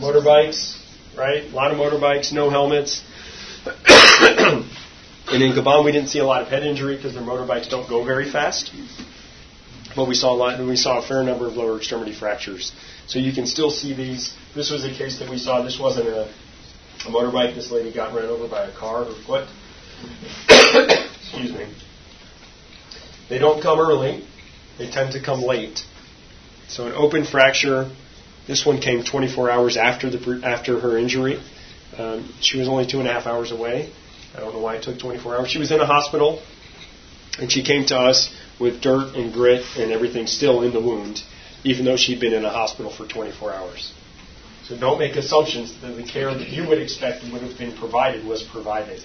[0.00, 0.78] Motorbikes,
[1.16, 1.44] right?
[1.44, 3.02] A lot of motorbikes, no helmets.
[3.66, 7.86] and in Gabon, we didn't see a lot of head injury because their motorbikes don't
[7.86, 8.72] go very fast.
[9.94, 12.72] But we saw a lot, we saw a fair number of lower extremity fractures.
[13.08, 14.34] So you can still see these.
[14.54, 15.62] This was a case that we saw.
[15.62, 17.54] This wasn't a, a motorbike.
[17.54, 19.04] This lady got run over by a car.
[19.04, 19.48] Her foot.
[21.20, 21.66] Excuse me.
[23.28, 24.24] They don't come early.
[24.78, 25.84] They tend to come late.
[26.68, 27.90] So an open fracture
[28.46, 31.40] this one came 24 hours after the after her injury.
[31.96, 33.92] Um, she was only two and a half hours away.
[34.34, 35.50] I don't know why it took 24 hours.
[35.50, 36.40] She was in a hospital,
[37.38, 41.22] and she came to us with dirt and grit and everything still in the wound,
[41.64, 43.92] even though she'd been in a hospital for 24 hours.
[44.64, 48.24] So don't make assumptions that the care that you would expect would have been provided
[48.24, 49.02] was provided.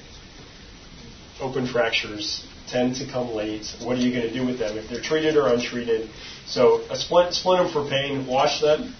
[1.41, 3.65] Open fractures tend to come late.
[3.81, 6.09] What are you going to do with them if they're treated or untreated?
[6.45, 8.93] So a splint, splint them for pain, wash them,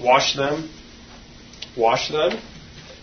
[0.00, 0.70] wash them,
[1.76, 2.40] wash them,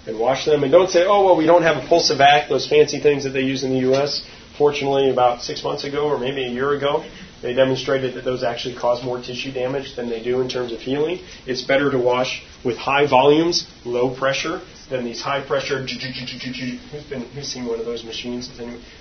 [0.08, 0.64] and wash them.
[0.64, 3.32] And don't say, oh, well, we don't have a pulse Pulsavac, those fancy things that
[3.32, 4.26] they use in the U.S.
[4.58, 7.06] Fortunately, about six months ago or maybe a year ago,
[7.42, 10.80] they demonstrated that those actually cause more tissue damage than they do in terms of
[10.80, 11.20] healing.
[11.46, 15.82] It's better to wash with high volumes, low pressure, than these high pressure.
[15.82, 18.52] Who's been who's seen one of those machines?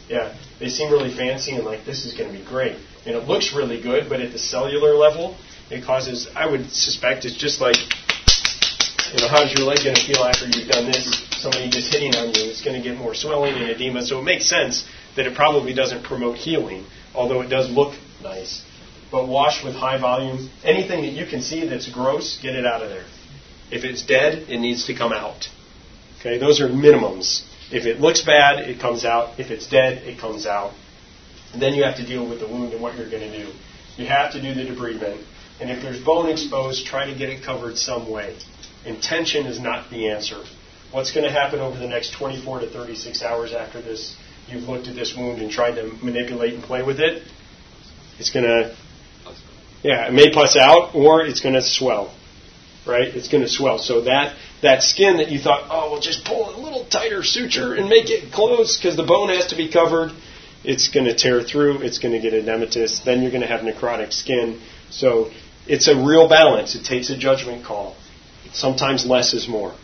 [0.09, 3.27] Yeah, they seem really fancy and like this is going to be great, and it
[3.27, 5.37] looks really good, but at the cellular level,
[5.71, 7.77] it causes, I would suspect, it's just like,
[9.13, 11.27] you know, how's your leg going to feel after you've done this?
[11.41, 14.03] Somebody just hitting on you, it's going to get more swelling and edema.
[14.03, 18.65] So it makes sense that it probably doesn't promote healing, although it does look nice.
[19.11, 20.51] But wash with high volume.
[20.63, 23.07] Anything that you can see that's gross, get it out of there.
[23.71, 25.49] If it's dead, it needs to come out.
[26.21, 27.47] Okay, those are minimums.
[27.71, 29.39] If it looks bad, it comes out.
[29.39, 30.73] If it's dead, it comes out.
[31.53, 33.53] And then you have to deal with the wound and what you're going to do.
[33.97, 35.25] You have to do the debridement.
[35.61, 38.37] And if there's bone exposed, try to get it covered some way.
[38.85, 40.43] Intention is not the answer.
[40.93, 44.17] What's going to happen over the next 24 to 36 hours after this?
[44.47, 47.23] You've looked at this wound and tried to manipulate and play with it.
[48.19, 48.75] It's going to,
[49.83, 52.15] yeah, it may pus out or it's going to swell,
[52.87, 53.09] right?
[53.09, 53.79] It's going to swell.
[53.79, 57.75] So that that skin that you thought, oh, well, just pull a little tighter suture
[57.75, 60.11] and make it close because the bone has to be covered.
[60.65, 61.83] It's going to tear through.
[61.83, 63.05] It's going to get edematous.
[63.05, 64.61] Then you're going to have necrotic skin.
[64.91, 65.31] So
[65.69, 66.75] it's a real balance.
[66.75, 67.97] It takes a judgment call.
[68.53, 69.75] Sometimes less is more.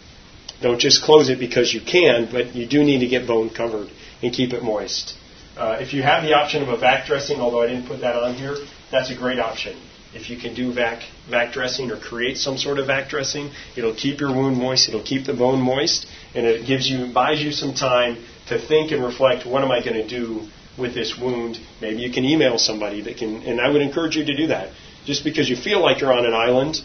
[0.62, 3.90] Don't just close it because you can, but you do need to get bone covered
[4.22, 5.14] and keep it moist.
[5.56, 8.16] Uh, if you have the option of a vac dressing, although I didn't put that
[8.16, 8.56] on here,
[8.90, 9.80] that's a great option.
[10.14, 13.94] If you can do vac, vac dressing or create some sort of vac dressing, it'll
[13.94, 17.52] keep your wound moist, it'll keep the bone moist, and it gives you, buys you
[17.52, 21.58] some time to think and reflect, what am I going to do with this wound?
[21.80, 24.72] Maybe you can email somebody that can, and I would encourage you to do that.
[25.04, 26.80] Just because you feel like you're on an island,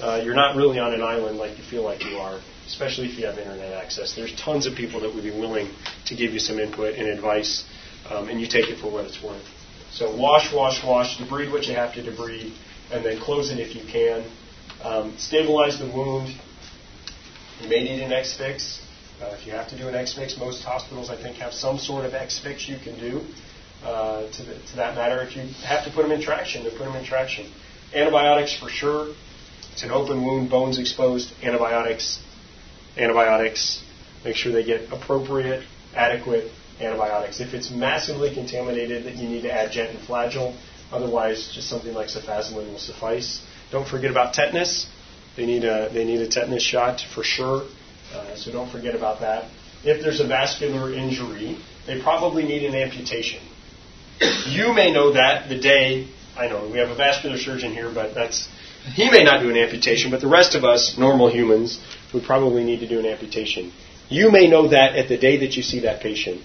[0.00, 3.18] uh, you're not really on an island like you feel like you are, especially if
[3.18, 4.14] you have internet access.
[4.14, 5.70] There's tons of people that would be willing
[6.06, 7.64] to give you some input and advice,
[8.10, 9.42] um, and you take it for what it's worth.
[9.90, 12.52] So wash, wash, wash, debride what you have to debride,
[12.90, 14.24] and then close it if you can.
[14.82, 16.34] Um, stabilize the wound.
[17.60, 18.82] You may need an X-fix.
[19.22, 22.04] Uh, if you have to do an X-fix, most hospitals I think have some sort
[22.04, 23.22] of X-fix you can do.
[23.84, 25.22] Uh, to, the, to, that matter.
[25.22, 27.50] If you have to put them in traction, then put them in traction.
[27.94, 29.14] Antibiotics for sure.
[29.72, 31.32] It's an open wound, bones exposed.
[31.42, 32.20] Antibiotics,
[32.96, 33.82] antibiotics.
[34.24, 35.64] Make sure they get appropriate,
[35.94, 37.40] adequate antibiotics.
[37.40, 40.56] If it's massively contaminated, that you need to add gent and flagyl.
[40.90, 43.44] Otherwise, just something like cefazolin will suffice.
[43.70, 44.86] Don't forget about tetanus.
[45.36, 47.62] They need a they need a tetanus shot for sure.
[48.12, 49.50] Uh, so don't forget about that.
[49.84, 53.40] If there's a vascular injury, they probably need an amputation.
[54.46, 58.14] You may know that the day, I know we have a vascular surgeon here, but
[58.14, 58.48] that's,
[58.94, 61.80] he may not do an amputation, but the rest of us, normal humans,
[62.14, 63.72] would probably need to do an amputation.
[64.08, 66.40] You may know that at the day that you see that patient,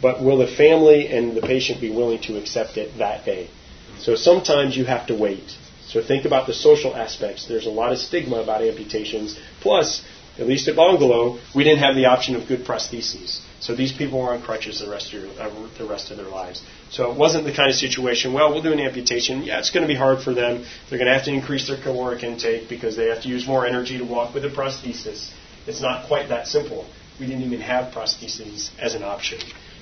[0.00, 3.50] but will the family and the patient be willing to accept it that day?
[3.98, 5.56] So sometimes you have to wait.
[5.86, 7.46] So think about the social aspects.
[7.46, 9.38] There's a lot of stigma about amputations.
[9.60, 10.04] Plus,
[10.38, 13.40] at least at Bongolo, we didn't have the option of good prostheses.
[13.64, 16.26] So these people were on crutches the rest of, your, uh, the rest of their
[16.26, 16.60] lives.
[16.90, 19.42] So it wasn't the kind of situation, well, we'll do an amputation.
[19.42, 20.66] Yeah, it's going to be hard for them.
[20.90, 23.66] They're going to have to increase their caloric intake because they have to use more
[23.66, 25.32] energy to walk with a prosthesis.
[25.66, 26.84] It's not quite that simple.
[27.18, 29.38] We didn't even have prostheses as an option.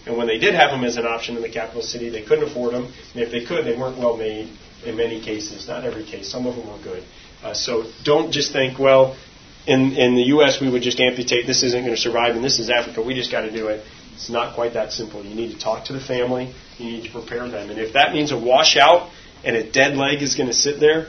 [0.06, 2.48] And when they did have them as an option in the capital city, they couldn't
[2.48, 2.84] afford them.
[3.14, 4.48] And if they could, they weren't well made
[4.86, 5.66] in many cases.
[5.66, 6.30] Not every case.
[6.30, 7.02] Some of them were good.
[7.42, 9.16] Uh, so don't just think, well,
[9.66, 11.46] in, in the U.S., we would just amputate.
[11.46, 13.02] This isn't going to survive, and this is Africa.
[13.02, 13.84] We just got to do it.
[14.14, 15.24] It's not quite that simple.
[15.24, 16.54] You need to talk to the family.
[16.78, 17.70] You need to prepare them.
[17.70, 19.10] And if that means a washout
[19.44, 21.08] and a dead leg is going to sit there,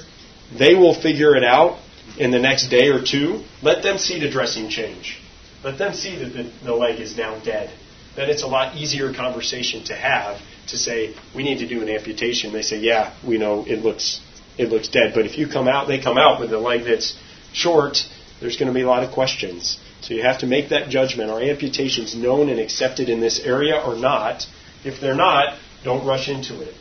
[0.58, 1.80] they will figure it out
[2.18, 3.44] in the next day or two.
[3.62, 5.20] Let them see the dressing change.
[5.64, 7.72] Let them see that the, the leg is now dead.
[8.16, 11.90] Then it's a lot easier conversation to have to say, we need to do an
[11.90, 12.54] amputation.
[12.54, 14.22] They say, yeah, we know it looks
[14.58, 15.14] it looks dead.
[15.16, 17.18] But if you come out, they come out with a leg that's
[17.54, 17.98] short,
[18.44, 19.80] there's going to be a lot of questions.
[20.02, 21.32] So you have to make that judgment.
[21.32, 24.46] Are amputations known and accepted in this area or not?
[24.84, 26.76] If they're not, don't rush into it.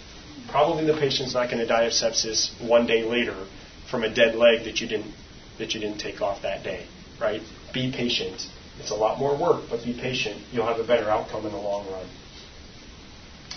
[0.51, 3.47] Probably the patient's not going to die of sepsis one day later
[3.89, 5.15] from a dead leg that you didn't
[5.59, 6.85] that you didn't take off that day,
[7.21, 7.43] right?
[7.73, 8.45] Be patient.
[8.81, 10.43] It's a lot more work, but be patient.
[10.51, 12.09] You'll have a better outcome in the long run.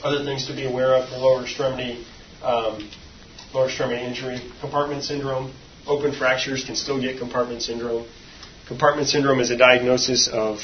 [0.03, 2.06] Other things to be aware of for lower extremity,
[2.43, 2.88] um,
[3.51, 5.51] lower extremity injury, compartment syndrome.
[5.88, 8.07] Open fractures can still get compartment syndrome.
[8.67, 10.59] Compartment syndrome is a diagnosis of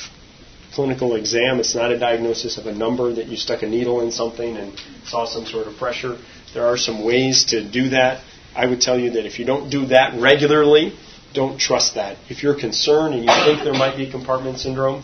[0.73, 1.59] clinical exam.
[1.59, 4.73] It's not a diagnosis of a number that you stuck a needle in something and
[5.05, 6.17] saw some sort of pressure.
[6.53, 8.23] There are some ways to do that.
[8.55, 10.93] I would tell you that if you don't do that regularly,
[11.33, 12.17] don't trust that.
[12.29, 15.03] If you're concerned and you think there might be compartment syndrome,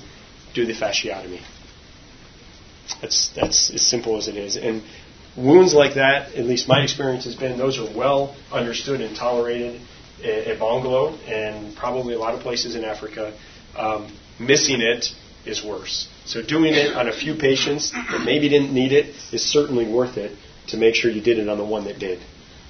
[0.54, 1.42] do the fasciotomy.
[3.02, 4.56] That's that's as simple as it is.
[4.56, 4.82] And
[5.38, 9.80] wounds like that, at least my experience has been, those are well understood and tolerated
[10.24, 13.38] at Bongolo and probably a lot of places in Africa.
[13.76, 15.14] Um, missing it
[15.46, 16.08] is worse.
[16.26, 20.18] So doing it on a few patients that maybe didn't need it is certainly worth
[20.18, 20.36] it
[20.68, 22.20] to make sure you did it on the one that did.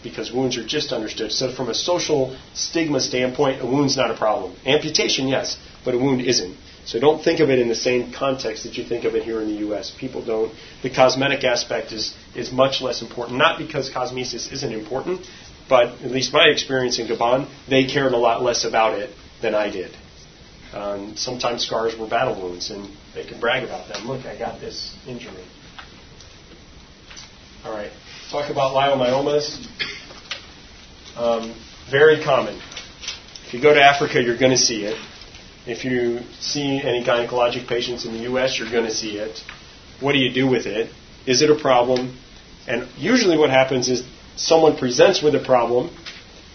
[0.04, 1.32] Because wounds are just understood.
[1.32, 4.56] So from a social stigma standpoint, a wound's not a problem.
[4.66, 6.56] Amputation, yes, but a wound isn't.
[6.86, 9.42] So don't think of it in the same context that you think of it here
[9.42, 9.92] in the U.S.
[9.92, 10.54] People don't.
[10.84, 13.38] The cosmetic aspect is, is much less important.
[13.38, 15.28] Not because cosmesis isn't important,
[15.70, 19.10] but at least my experience in Gabon, they cared a lot less about it
[19.42, 19.96] than I did.
[20.74, 24.08] Um, sometimes scars were battle wounds, and they could brag about them.
[24.08, 25.46] Look, I got this injury.
[27.64, 27.92] All right,
[28.32, 29.66] talk about leiomyomas.
[31.16, 31.56] Um,
[31.90, 32.62] very common.
[33.48, 34.98] If you go to Africa, you're going to see it.
[35.66, 39.40] If you see any gynecologic patients in the U.S., you're going to see it.
[40.00, 40.92] What do you do with it?
[41.26, 42.18] Is it a problem?
[42.68, 44.06] And usually, what happens is
[44.38, 45.96] someone presents with a problem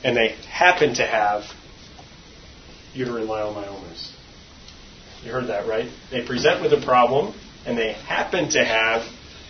[0.04, 1.44] and they happen to have
[2.94, 4.10] uterine leiomyomas.
[5.24, 5.88] You heard that, right?
[6.10, 9.02] They present with a problem and they happen to have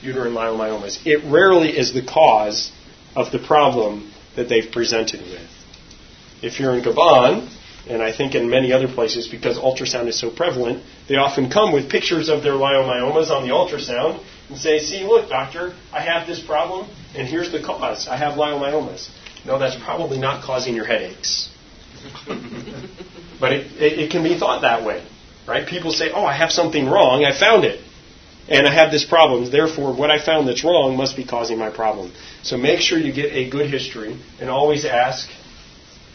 [0.02, 1.06] uterine leiomyomas.
[1.06, 2.72] It rarely is the cause
[3.16, 5.48] of the problem that they've presented with.
[6.42, 7.48] If you're in Gabon,
[7.88, 11.72] and I think in many other places, because ultrasound is so prevalent, they often come
[11.72, 16.26] with pictures of their leiomyomas on the ultrasound and say, see, look, doctor, I have
[16.26, 18.08] this problem, and here's the cause.
[18.08, 19.10] I have leiomyomas.
[19.44, 21.50] No, that's probably not causing your headaches.
[23.40, 25.04] but it, it, it can be thought that way,
[25.46, 25.66] right?
[25.66, 27.24] People say, oh, I have something wrong.
[27.24, 27.80] I found it.
[28.48, 29.48] And I have this problem.
[29.50, 32.12] Therefore, what I found that's wrong must be causing my problem.
[32.42, 35.30] So make sure you get a good history and always ask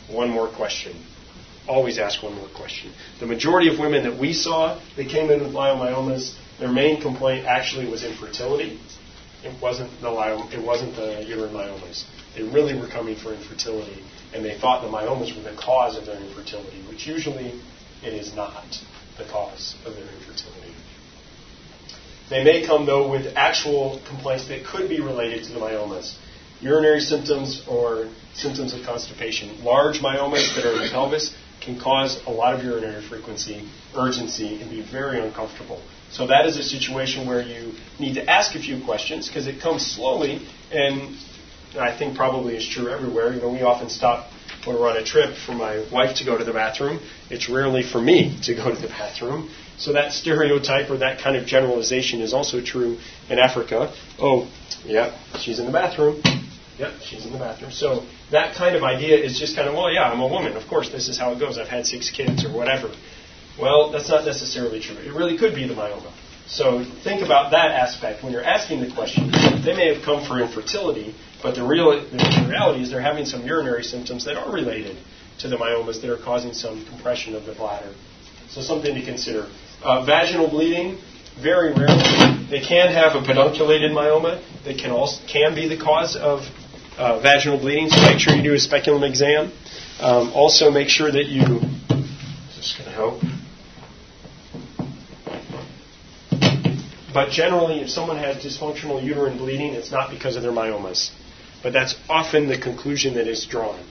[0.09, 0.95] one more question.
[1.67, 2.91] Always ask one more question.
[3.19, 6.35] The majority of women that we saw, they came in with leiomyomas.
[6.59, 8.79] Their main complaint actually was infertility.
[9.47, 10.11] It wasn't the
[10.51, 12.03] it wasn't the uterine myomas.
[12.35, 16.05] They really were coming for infertility, and they thought the myomas were the cause of
[16.05, 17.59] their infertility, which usually
[18.03, 18.65] it is not
[19.17, 20.73] the cause of their infertility.
[22.29, 26.15] They may come though with actual complaints that could be related to the myomas,
[26.59, 29.63] urinary symptoms or symptoms of constipation.
[29.63, 34.61] Large myomas that are in the pelvis can cause a lot of urinary frequency, urgency,
[34.61, 35.81] and be very uncomfortable.
[36.11, 39.61] So that is a situation where you need to ask a few questions because it
[39.61, 41.17] comes slowly, and
[41.77, 43.33] I think probably is true everywhere.
[43.33, 44.31] You know, we often stop
[44.65, 46.99] when we're on a trip for my wife to go to the bathroom.
[47.29, 49.49] It's rarely for me to go to the bathroom.
[49.77, 52.97] So that stereotype or that kind of generalization is also true
[53.29, 53.93] in Africa.
[54.19, 54.51] Oh,
[54.85, 56.21] yeah, she's in the bathroom.
[56.79, 57.71] Yep, she's in the bathroom.
[57.71, 60.55] So that kind of idea is just kind of, well, yeah, I'm a woman.
[60.55, 61.57] Of course, this is how it goes.
[61.57, 62.93] I've had six kids or whatever.
[63.59, 64.97] Well, that's not necessarily true.
[64.97, 66.11] It really could be the myoma.
[66.47, 69.29] So think about that aspect when you're asking the question.
[69.65, 73.45] They may have come for infertility, but the, real, the reality is they're having some
[73.45, 74.95] urinary symptoms that are related
[75.39, 77.93] to the myomas that are causing some compression of the bladder.
[78.49, 79.47] So something to consider.
[79.83, 80.97] Uh, vaginal bleeding,
[81.41, 82.47] very rarely.
[82.49, 84.41] They can have a pedunculated myoma.
[84.63, 86.47] They can also can be the cause of
[86.97, 87.89] uh, vaginal bleeding.
[87.89, 89.51] So make sure you do a speculum exam.
[89.99, 91.43] Um, also, make sure that you.
[91.43, 93.21] Is this going to help?
[97.17, 101.09] But generally, if someone has dysfunctional uterine bleeding, it's not because of their myomas.
[101.63, 103.83] But that's often the conclusion that is drawn.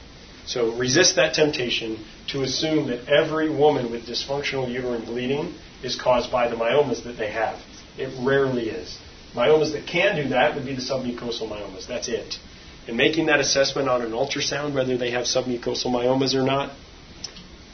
[0.45, 6.31] So resist that temptation to assume that every woman with dysfunctional uterine bleeding is caused
[6.31, 7.59] by the myomas that they have.
[7.99, 8.97] It rarely is.
[9.35, 11.89] Myomas that can do that would be the submucosal myomas.
[11.89, 12.39] That's it.
[12.87, 16.71] And making that assessment on an ultrasound, whether they have submucosal myomas or not,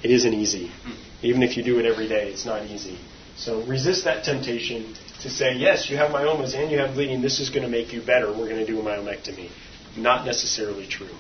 [0.03, 0.73] it isn't easy.
[1.21, 2.99] Even if you do it every day, it's not easy.
[3.37, 7.23] So resist that temptation to say, yes, you have myomas and you have bleeding.
[7.23, 8.29] This is going to make you better.
[8.29, 9.51] We're going to do a myomectomy.
[9.97, 11.15] Not necessarily true.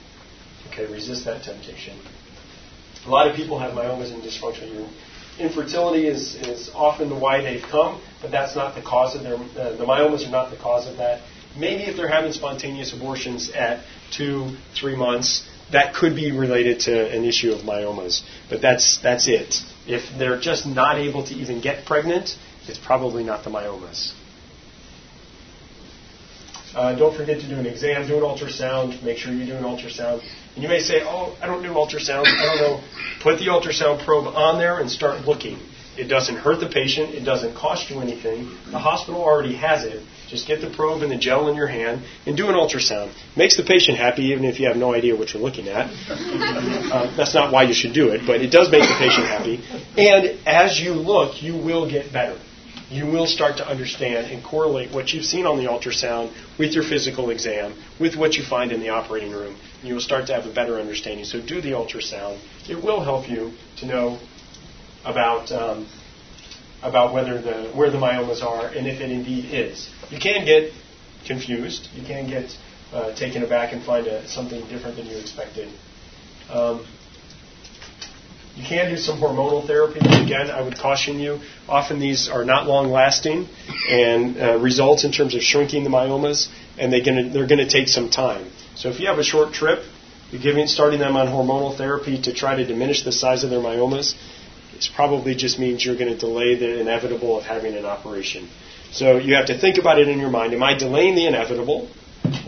[0.68, 1.98] Okay, resist that temptation.
[3.06, 4.88] A lot of people have myomas and dysfunctional
[5.38, 9.34] Infertility is, is often the why they've come, but that's not the cause of their,
[9.34, 11.22] uh, the myomas are not the cause of that.
[11.56, 17.10] Maybe if they're having spontaneous abortions at two, three months, that could be related to
[17.10, 19.56] an issue of myomas, but that's, that's it.
[19.86, 22.36] If they're just not able to even get pregnant,
[22.68, 24.12] it's probably not the myomas.
[26.74, 29.64] Uh, don't forget to do an exam, do an ultrasound, make sure you do an
[29.64, 30.22] ultrasound.
[30.54, 32.84] And you may say, oh, I don't do ultrasound, I don't know.
[33.20, 35.58] Put the ultrasound probe on there and start looking.
[35.98, 38.46] It doesn't hurt the patient, it doesn't cost you anything.
[38.70, 40.02] The hospital already has it.
[40.28, 43.12] Just get the probe and the gel in your hand and do an ultrasound.
[43.36, 45.90] Makes the patient happy even if you have no idea what you're looking at.
[46.92, 49.64] Uh, that's not why you should do it, but it does make the patient happy.
[49.96, 52.38] And as you look, you will get better
[52.92, 56.84] you will start to understand and correlate what you've seen on the ultrasound with your
[56.84, 59.56] physical exam, with what you find in the operating room.
[59.82, 61.24] You will start to have a better understanding.
[61.24, 62.38] So do the ultrasound.
[62.68, 64.18] It will help you to know
[65.06, 65.88] about um,
[66.82, 69.88] about whether the where the myomas are and if it indeed is.
[70.10, 70.72] You can get
[71.24, 71.88] confused.
[71.94, 72.56] You can get
[72.92, 75.72] uh, taken aback and find a, something different than you expected.
[76.50, 76.84] Um,
[78.54, 80.00] you can do some hormonal therapy.
[80.00, 81.40] Again, I would caution you.
[81.68, 83.48] Often these are not long lasting
[83.88, 86.48] and uh, results in terms of shrinking the myomas,
[86.78, 88.50] and they're going they're to take some time.
[88.74, 89.84] So if you have a short trip,
[90.30, 93.60] you're giving, starting them on hormonal therapy to try to diminish the size of their
[93.60, 94.14] myomas.
[94.74, 98.48] It probably just means you're going to delay the inevitable of having an operation.
[98.90, 100.52] So you have to think about it in your mind.
[100.52, 101.88] Am I delaying the inevitable?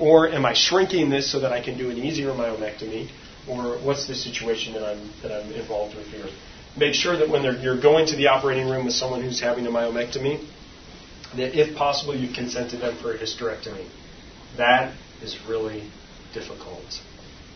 [0.00, 3.11] Or am I shrinking this so that I can do an easier myomectomy?
[3.49, 6.26] Or what's the situation that I'm that I'm involved with here.
[6.76, 9.70] Make sure that when you're going to the operating room with someone who's having a
[9.70, 10.45] myomectomy,
[11.36, 13.86] that if possible you've consented them for a hysterectomy.
[14.57, 15.90] That is really
[16.32, 17.01] difficult.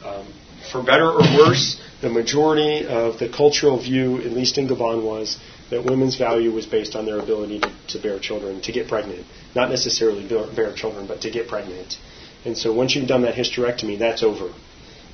[0.04, 0.26] Um,
[0.70, 5.38] for better or worse, the majority of the cultural view, at least in Gabon, was
[5.70, 9.26] that women's value was based on their ability to, to bear children, to get pregnant.
[9.54, 11.96] Not necessarily bear children, but to get pregnant.
[12.44, 14.52] And so once you've done that hysterectomy, that's over.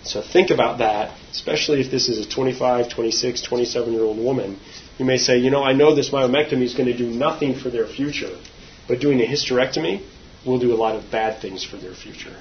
[0.04, 4.58] So think about that, especially if this is a 25, 26, 27 year old woman.
[4.98, 7.70] You may say, you know, I know this myomectomy is going to do nothing for
[7.70, 8.36] their future,
[8.86, 10.06] but doing a hysterectomy
[10.44, 12.36] will do a lot of bad things for their future.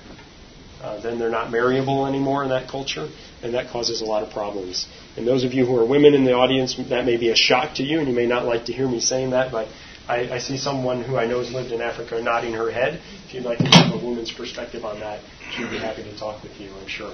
[0.81, 3.07] Uh, then they're not marryable anymore in that culture,
[3.41, 4.85] and that causes a lot of problems.
[5.15, 7.75] And those of you who are women in the audience, that may be a shock
[7.75, 9.69] to you, and you may not like to hear me saying that, but
[10.09, 12.99] I, I see someone who I know has lived in Africa nodding her head.
[13.25, 15.21] If you'd like to have a woman's perspective on that,
[15.53, 17.13] she'd be happy to talk with you, I'm sure.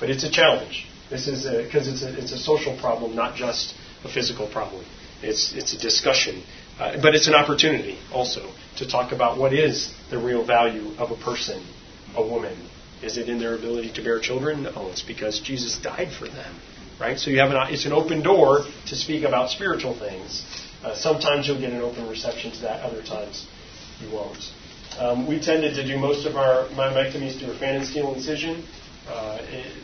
[0.00, 0.86] But it's a challenge.
[1.10, 3.74] This is because it's a, it's a social problem, not just
[4.04, 4.84] a physical problem.
[5.22, 6.42] It's, it's a discussion.
[6.78, 11.10] Uh, but it's an opportunity also to talk about what is the real value of
[11.10, 11.64] a person,
[12.16, 12.56] a woman.
[13.02, 14.64] Is it in their ability to bear children?
[14.64, 16.54] No, it's because Jesus died for them.
[17.00, 17.18] Right?
[17.18, 20.44] So you have an, it's an open door to speak about spiritual things.
[20.82, 23.46] Uh, sometimes you'll get an open reception to that, other times
[24.00, 24.50] you won't.
[24.98, 28.64] Um, we tended to do most of our myomectomies through a Pfannenstiel incision.
[29.08, 29.38] Uh,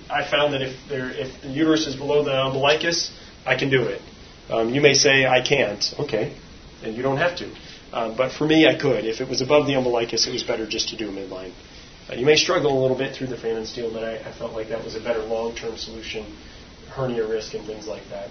[0.08, 3.10] I found that if, if the uterus is below the umbilicus,
[3.44, 4.00] I can do it.
[4.48, 5.84] Um, you may say I can't.
[5.98, 6.36] Okay,
[6.82, 7.54] and you don't have to.
[7.92, 9.04] Um, but for me, I could.
[9.04, 11.52] If it was above the umbilicus, it was better just to do a midline.
[12.08, 14.68] Uh, you may struggle a little bit through the Pfannenstiel, but I, I felt like
[14.68, 16.36] that was a better long-term solution,
[16.90, 18.30] hernia risk and things like that.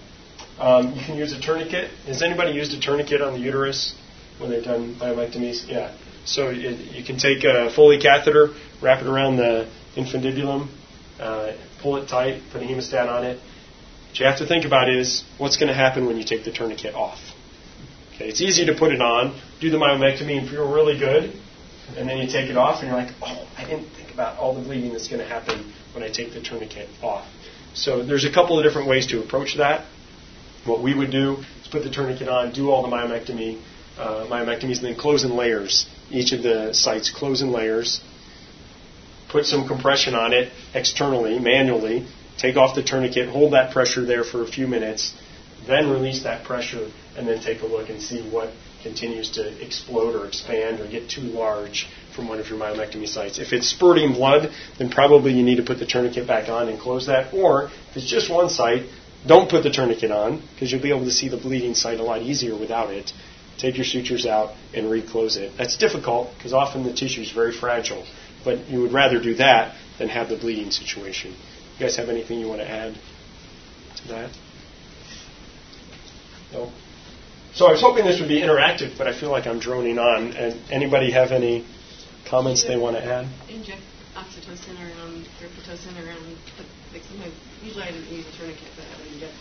[0.60, 1.92] Um, you can use a tourniquet.
[2.06, 3.96] Has anybody used a tourniquet on the uterus
[4.40, 5.68] when they've done myomectomies?
[5.68, 5.96] Yeah.
[6.26, 8.50] So it, you can take a Foley catheter,
[8.82, 10.70] wrap it around the infundibulum,
[11.20, 13.40] uh, pull it tight, put a hemostat on it.
[14.10, 16.52] What you have to think about is what's going to happen when you take the
[16.52, 17.20] tourniquet off.
[18.16, 21.32] Okay, it's easy to put it on, do the myomectomy, and feel really good,
[21.96, 24.54] and then you take it off, and you're like, oh, I didn't think about all
[24.54, 27.26] the bleeding that's going to happen when I take the tourniquet off.
[27.74, 29.86] So there's a couple of different ways to approach that.
[30.66, 33.62] What we would do is put the tourniquet on, do all the myomectomy,
[33.98, 35.88] uh, myomectomies, and then close in layers.
[36.10, 38.02] Each of the sites close in layers.
[39.30, 42.08] Put some compression on it externally, manually.
[42.38, 45.14] Take off the tourniquet, hold that pressure there for a few minutes,
[45.68, 48.50] then release that pressure, and then take a look and see what
[48.82, 53.38] continues to explode or expand or get too large from one of your myomectomy sites.
[53.40, 56.80] If it's spurting blood, then probably you need to put the tourniquet back on and
[56.80, 57.34] close that.
[57.34, 58.84] Or if it's just one site,
[59.28, 62.04] don't put the tourniquet on because you'll be able to see the bleeding site a
[62.04, 63.12] lot easier without it.
[63.58, 65.52] Take your sutures out and reclose it.
[65.58, 68.06] That's difficult because often the tissue is very fragile,
[68.44, 71.32] but you would rather do that than have the bleeding situation.
[71.32, 72.98] You guys have anything you want to add
[73.98, 74.32] to that?
[76.52, 76.72] No?
[77.54, 80.34] So I was hoping this would be interactive, but I feel like I'm droning on.
[80.34, 81.66] And anybody have any
[82.30, 83.28] comments they want to add?
[83.50, 83.82] Inject
[84.16, 86.38] oxytocin around or pitocin around.
[86.94, 87.34] Like sometimes,
[87.64, 89.34] usually I didn't use a tourniquet, but I would inject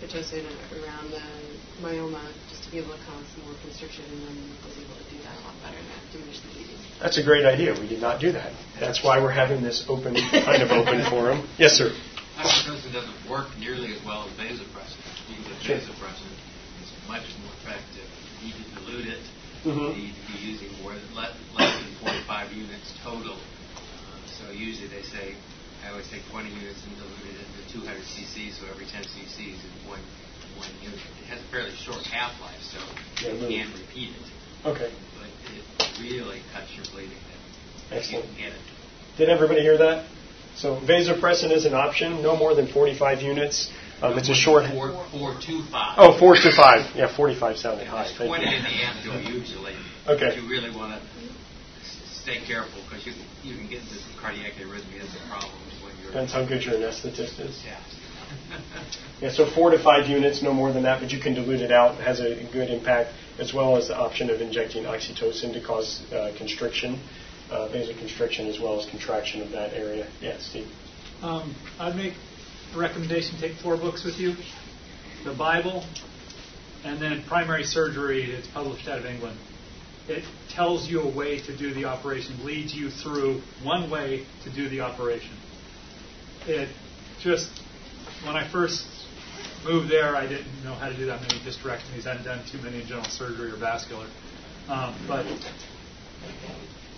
[0.00, 0.44] pitocin
[0.82, 1.22] around the
[1.82, 5.18] myoma just to be able to cause more constriction, and then was able to do
[5.24, 6.78] that a lot better and diminish the bleeding.
[7.00, 7.74] That's a great idea.
[7.78, 8.52] We did not do that.
[8.80, 11.46] That's why we're having this open, kind of open forum.
[11.58, 11.90] Yes, sir.
[12.38, 15.02] Oxytocin doesn't work nearly as well as vasopressin.
[15.30, 15.76] Even Sure.
[15.78, 16.30] vasopressin
[16.82, 18.06] is much more effective.
[18.42, 19.22] You need to dilute it.
[19.66, 19.74] Mhm.
[19.74, 23.34] You need to be using more less, less than 45 units total.
[23.34, 25.34] Uh, so usually they say,
[25.84, 29.54] I always take 20 units and dilute it into 200 cc, so every 10 cc
[29.54, 30.00] is one
[30.58, 30.98] one unit.
[31.22, 32.78] It has a fairly short half life, so
[33.22, 33.56] Yeah, you really.
[33.62, 34.66] can repeat it.
[34.66, 34.90] Okay.
[35.14, 37.42] But it really cuts your bleeding down.
[37.90, 38.26] You Excellent.
[38.36, 38.60] get it.
[39.16, 40.06] Did everybody hear that?
[40.56, 43.70] So vasopressin is an option, no more than 45 units.
[44.02, 44.66] Um, it's a short.
[44.70, 45.94] Four, four, two, five.
[45.98, 46.86] Oh, four to five.
[46.94, 48.04] Yeah, 45 sounded high.
[48.04, 48.56] There's Thank 20 you.
[48.56, 49.74] in the anvil usually.
[50.06, 50.38] Okay.
[50.40, 51.00] You really want to
[52.10, 53.12] stay careful because you,
[53.42, 55.50] you can get into some cardiac arrhythmia and a you're.
[56.08, 57.62] Depends how good your anesthetist is.
[57.64, 57.78] Yeah.
[59.20, 61.72] Yeah, so four to five units, no more than that, but you can dilute it
[61.72, 62.00] out.
[62.00, 66.04] It has a good impact, as well as the option of injecting oxytocin to cause
[66.12, 67.00] uh, constriction,
[67.50, 70.08] uh, vasoconstriction, as well as contraction of that area.
[70.20, 70.68] Yeah, Steve.
[71.20, 72.14] Um, I'd make
[72.72, 74.36] a recommendation: take four books with you,
[75.24, 75.84] the Bible,
[76.84, 78.22] and then primary surgery.
[78.22, 79.36] It's published out of England.
[80.06, 84.50] It tells you a way to do the operation, leads you through one way to
[84.54, 85.36] do the operation.
[86.48, 86.70] It
[87.20, 87.50] just
[88.24, 88.86] when I first
[89.66, 92.06] moved there, I didn't know how to do that many hysterectomies.
[92.06, 94.08] I hadn't done too many in general surgery or vascular,
[94.66, 95.26] um, but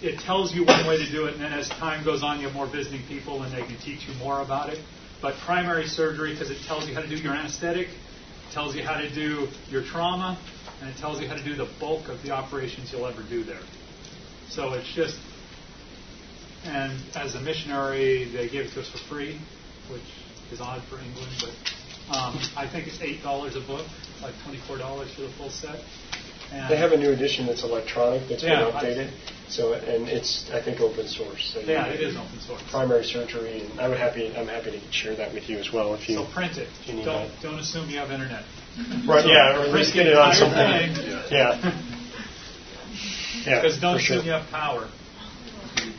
[0.02, 2.46] it tells you one way to do it, and then as time goes on, you
[2.46, 4.78] have more visiting people, and they can teach you more about it.
[5.20, 7.88] But primary surgery, because it tells you how to do your anesthetic,
[8.52, 10.40] tells you how to do your trauma,
[10.80, 13.42] and it tells you how to do the bulk of the operations you'll ever do
[13.42, 13.62] there.
[14.48, 15.18] So it's just,
[16.64, 19.40] and as a missionary, they gave it to us for free,
[19.90, 20.02] which
[20.52, 23.86] is odd for England, but um, I think it's eight dollars a book,
[24.22, 25.80] like twenty-four dollars for the full set.
[26.52, 29.10] And They have a new edition that's electronic that's been Yeah, I- updated,
[29.48, 31.52] so and it's I think open source.
[31.54, 32.60] So yeah, it is open source.
[32.70, 35.94] Primary surgery, and I would happy I'm happy to share that with you as well
[35.94, 36.16] if you.
[36.16, 36.68] So print it.
[36.86, 37.40] you need Don't that.
[37.42, 38.44] don't assume you have internet.
[39.06, 40.56] Right, yeah, or at least get it on something.
[40.56, 41.72] Print the entire thing.
[41.72, 41.86] Yeah.
[43.46, 43.62] Yeah.
[43.62, 44.16] Because don't for sure.
[44.16, 44.90] assume you have power.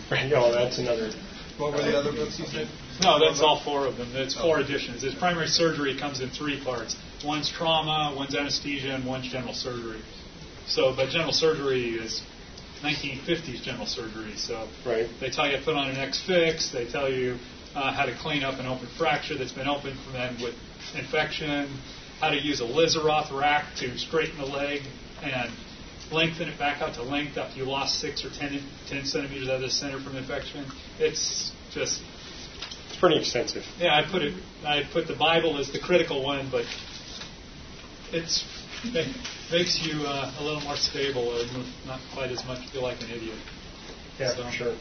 [0.10, 1.12] Right, oh, that's another.
[1.58, 2.68] What were the other books you said?
[3.02, 4.10] No, that's all four of them.
[4.16, 5.04] It's four editions.
[5.04, 6.96] It's primary surgery comes in three parts.
[7.24, 10.02] One's trauma, one's anesthesia, and one's general surgery.
[10.68, 12.22] So, but general surgery is
[12.82, 14.36] 1950s general surgery.
[14.38, 15.08] So Right.
[15.20, 16.72] they tell you to put on an X-fix.
[16.72, 17.38] They tell you
[17.76, 20.56] uh, how to clean up an open fracture that's been opened from then with
[20.96, 21.70] infection.
[22.20, 24.82] How to use a Ilizarov rack to straighten the leg
[25.24, 25.52] and
[26.12, 29.56] lengthen it back out to length after you lost six or 10, 10 centimeters out
[29.56, 30.66] of the center from infection.
[31.00, 32.02] It's just
[32.90, 33.64] It's pretty extensive.
[33.80, 34.34] yeah, I put it.
[34.66, 36.66] I put the Bible as the critical one, but
[38.12, 38.44] it's
[38.84, 39.08] it
[39.52, 41.46] makes you uh, a little more stable, or
[41.86, 43.38] not quite as much feel like an idiot.
[44.20, 44.76] Yeah, So- sure.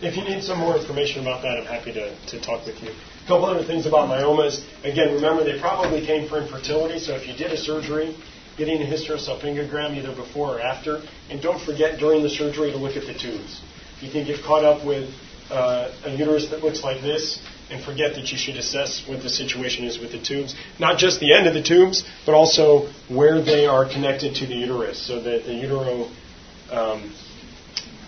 [0.00, 2.88] If you need some more information about that, I'm happy to, to talk with you.
[2.90, 4.58] A couple other things about myomas.
[4.82, 8.16] Again, remember they probably came for infertility, so if you did a surgery,
[8.56, 12.96] getting a hysterosalpingogram either before or after, and don't forget during the surgery to look
[12.96, 13.60] at the tubes.
[14.00, 15.10] You can get caught up with
[15.50, 17.40] uh, a uterus that looks like this
[17.70, 20.54] and forget that you should assess what the situation is with the tubes.
[20.78, 24.54] Not just the end of the tubes, but also where they are connected to the
[24.54, 26.08] uterus, so that the utero.
[26.70, 27.14] Um,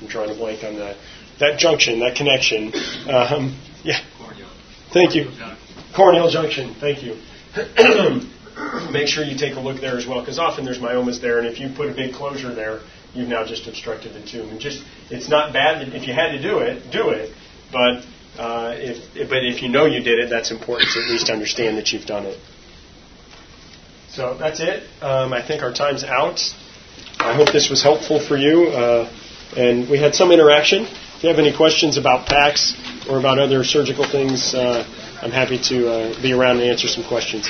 [0.01, 0.97] I'm drawing a blank on that.
[1.41, 2.73] That junction, that connection.
[3.09, 4.01] Um, yeah,
[4.93, 5.31] thank you.
[5.95, 7.17] Cornual junction, thank you.
[8.91, 11.47] Make sure you take a look there as well, because often there's myomas there, and
[11.47, 12.81] if you put a big closure there,
[13.13, 14.49] you've now just obstructed the tube.
[14.49, 17.35] And just, it's not bad if you had to do it, do it.
[17.73, 18.05] But
[18.39, 21.79] uh, if, but if you know you did it, that's important to at least understand
[21.79, 22.39] that you've done it.
[24.11, 24.85] So that's it.
[25.03, 26.39] Um, I think our time's out.
[27.19, 28.69] I hope this was helpful for you.
[28.69, 29.11] Uh,
[29.57, 30.85] and we had some interaction.
[30.85, 34.85] If you have any questions about PAACS or about other surgical things, uh,
[35.23, 37.49] I'm happy to uh, be around and answer some questions.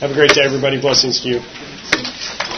[0.00, 0.80] Have a great day, everybody.
[0.80, 2.49] Blessings to you.